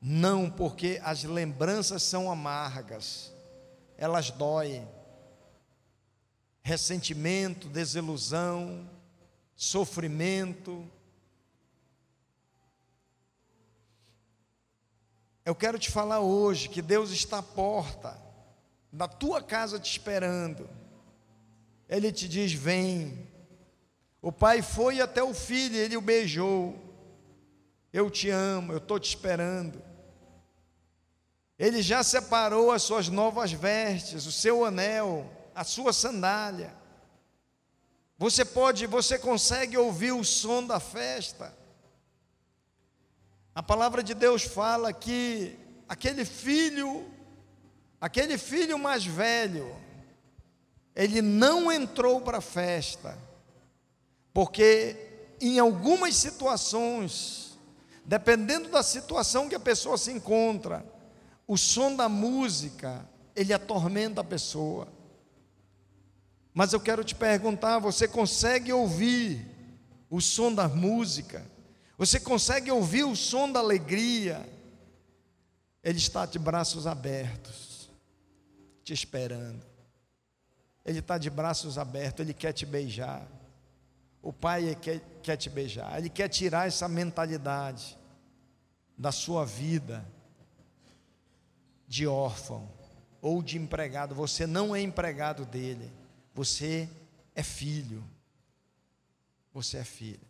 não, 0.00 0.48
porque 0.48 1.00
as 1.02 1.24
lembranças 1.24 2.02
são 2.02 2.30
amargas, 2.30 3.32
elas 3.96 4.30
doem. 4.30 4.86
Ressentimento, 6.66 7.68
desilusão, 7.68 8.90
sofrimento, 9.54 10.84
Eu 15.46 15.54
quero 15.54 15.78
te 15.78 15.92
falar 15.92 16.18
hoje 16.18 16.68
que 16.68 16.82
Deus 16.82 17.12
está 17.12 17.38
à 17.38 17.42
porta 17.42 18.20
da 18.92 19.06
tua 19.06 19.40
casa 19.40 19.78
te 19.78 19.88
esperando. 19.88 20.68
Ele 21.88 22.10
te 22.10 22.28
diz: 22.28 22.52
Vem. 22.52 23.28
O 24.20 24.32
pai 24.32 24.60
foi 24.60 25.00
até 25.00 25.22
o 25.22 25.32
filho, 25.32 25.76
ele 25.76 25.96
o 25.96 26.00
beijou. 26.00 26.74
Eu 27.92 28.10
te 28.10 28.28
amo, 28.28 28.72
eu 28.72 28.78
estou 28.78 28.98
te 28.98 29.08
esperando. 29.08 29.80
Ele 31.56 31.80
já 31.80 32.02
separou 32.02 32.72
as 32.72 32.82
suas 32.82 33.08
novas 33.08 33.52
vestes, 33.52 34.26
o 34.26 34.32
seu 34.32 34.64
anel, 34.64 35.30
a 35.56 35.64
sua 35.64 35.90
sandália. 35.90 36.76
Você 38.18 38.44
pode, 38.44 38.86
você 38.86 39.18
consegue 39.18 39.78
ouvir 39.78 40.12
o 40.12 40.22
som 40.22 40.64
da 40.66 40.78
festa. 40.78 41.56
A 43.54 43.62
palavra 43.62 44.02
de 44.02 44.12
Deus 44.12 44.42
fala 44.42 44.92
que 44.92 45.58
aquele 45.88 46.26
filho, 46.26 47.10
aquele 47.98 48.36
filho 48.36 48.78
mais 48.78 49.06
velho, 49.06 49.74
ele 50.94 51.22
não 51.22 51.72
entrou 51.72 52.20
para 52.20 52.38
a 52.38 52.42
festa, 52.42 53.18
porque 54.34 54.94
em 55.40 55.58
algumas 55.58 56.16
situações, 56.16 57.58
dependendo 58.04 58.68
da 58.68 58.82
situação 58.82 59.48
que 59.48 59.54
a 59.54 59.60
pessoa 59.60 59.96
se 59.96 60.12
encontra, 60.12 60.84
o 61.48 61.56
som 61.56 61.96
da 61.96 62.10
música, 62.10 63.08
ele 63.34 63.54
atormenta 63.54 64.20
a 64.20 64.24
pessoa. 64.24 64.95
Mas 66.56 66.72
eu 66.72 66.80
quero 66.80 67.04
te 67.04 67.14
perguntar: 67.14 67.78
você 67.78 68.08
consegue 68.08 68.72
ouvir 68.72 69.46
o 70.08 70.22
som 70.22 70.54
da 70.54 70.66
música? 70.66 71.44
Você 71.98 72.18
consegue 72.18 72.70
ouvir 72.70 73.04
o 73.04 73.14
som 73.14 73.52
da 73.52 73.60
alegria? 73.60 74.48
Ele 75.84 75.98
está 75.98 76.24
de 76.24 76.38
braços 76.38 76.86
abertos, 76.86 77.90
te 78.82 78.94
esperando. 78.94 79.62
Ele 80.82 81.00
está 81.00 81.18
de 81.18 81.28
braços 81.28 81.76
abertos, 81.76 82.24
ele 82.24 82.32
quer 82.32 82.54
te 82.54 82.64
beijar. 82.64 83.28
O 84.22 84.32
Pai 84.32 84.74
quer, 84.80 85.02
quer 85.22 85.36
te 85.36 85.50
beijar, 85.50 85.98
ele 85.98 86.08
quer 86.08 86.28
tirar 86.30 86.66
essa 86.66 86.88
mentalidade 86.88 87.98
da 88.96 89.12
sua 89.12 89.44
vida 89.44 90.02
de 91.86 92.06
órfão 92.06 92.66
ou 93.20 93.42
de 93.42 93.58
empregado. 93.58 94.14
Você 94.14 94.46
não 94.46 94.74
é 94.74 94.80
empregado 94.80 95.44
dele. 95.44 95.92
Você 96.36 96.86
é 97.34 97.42
filho. 97.42 98.04
Você 99.54 99.78
é 99.78 99.84
filho. 99.84 100.20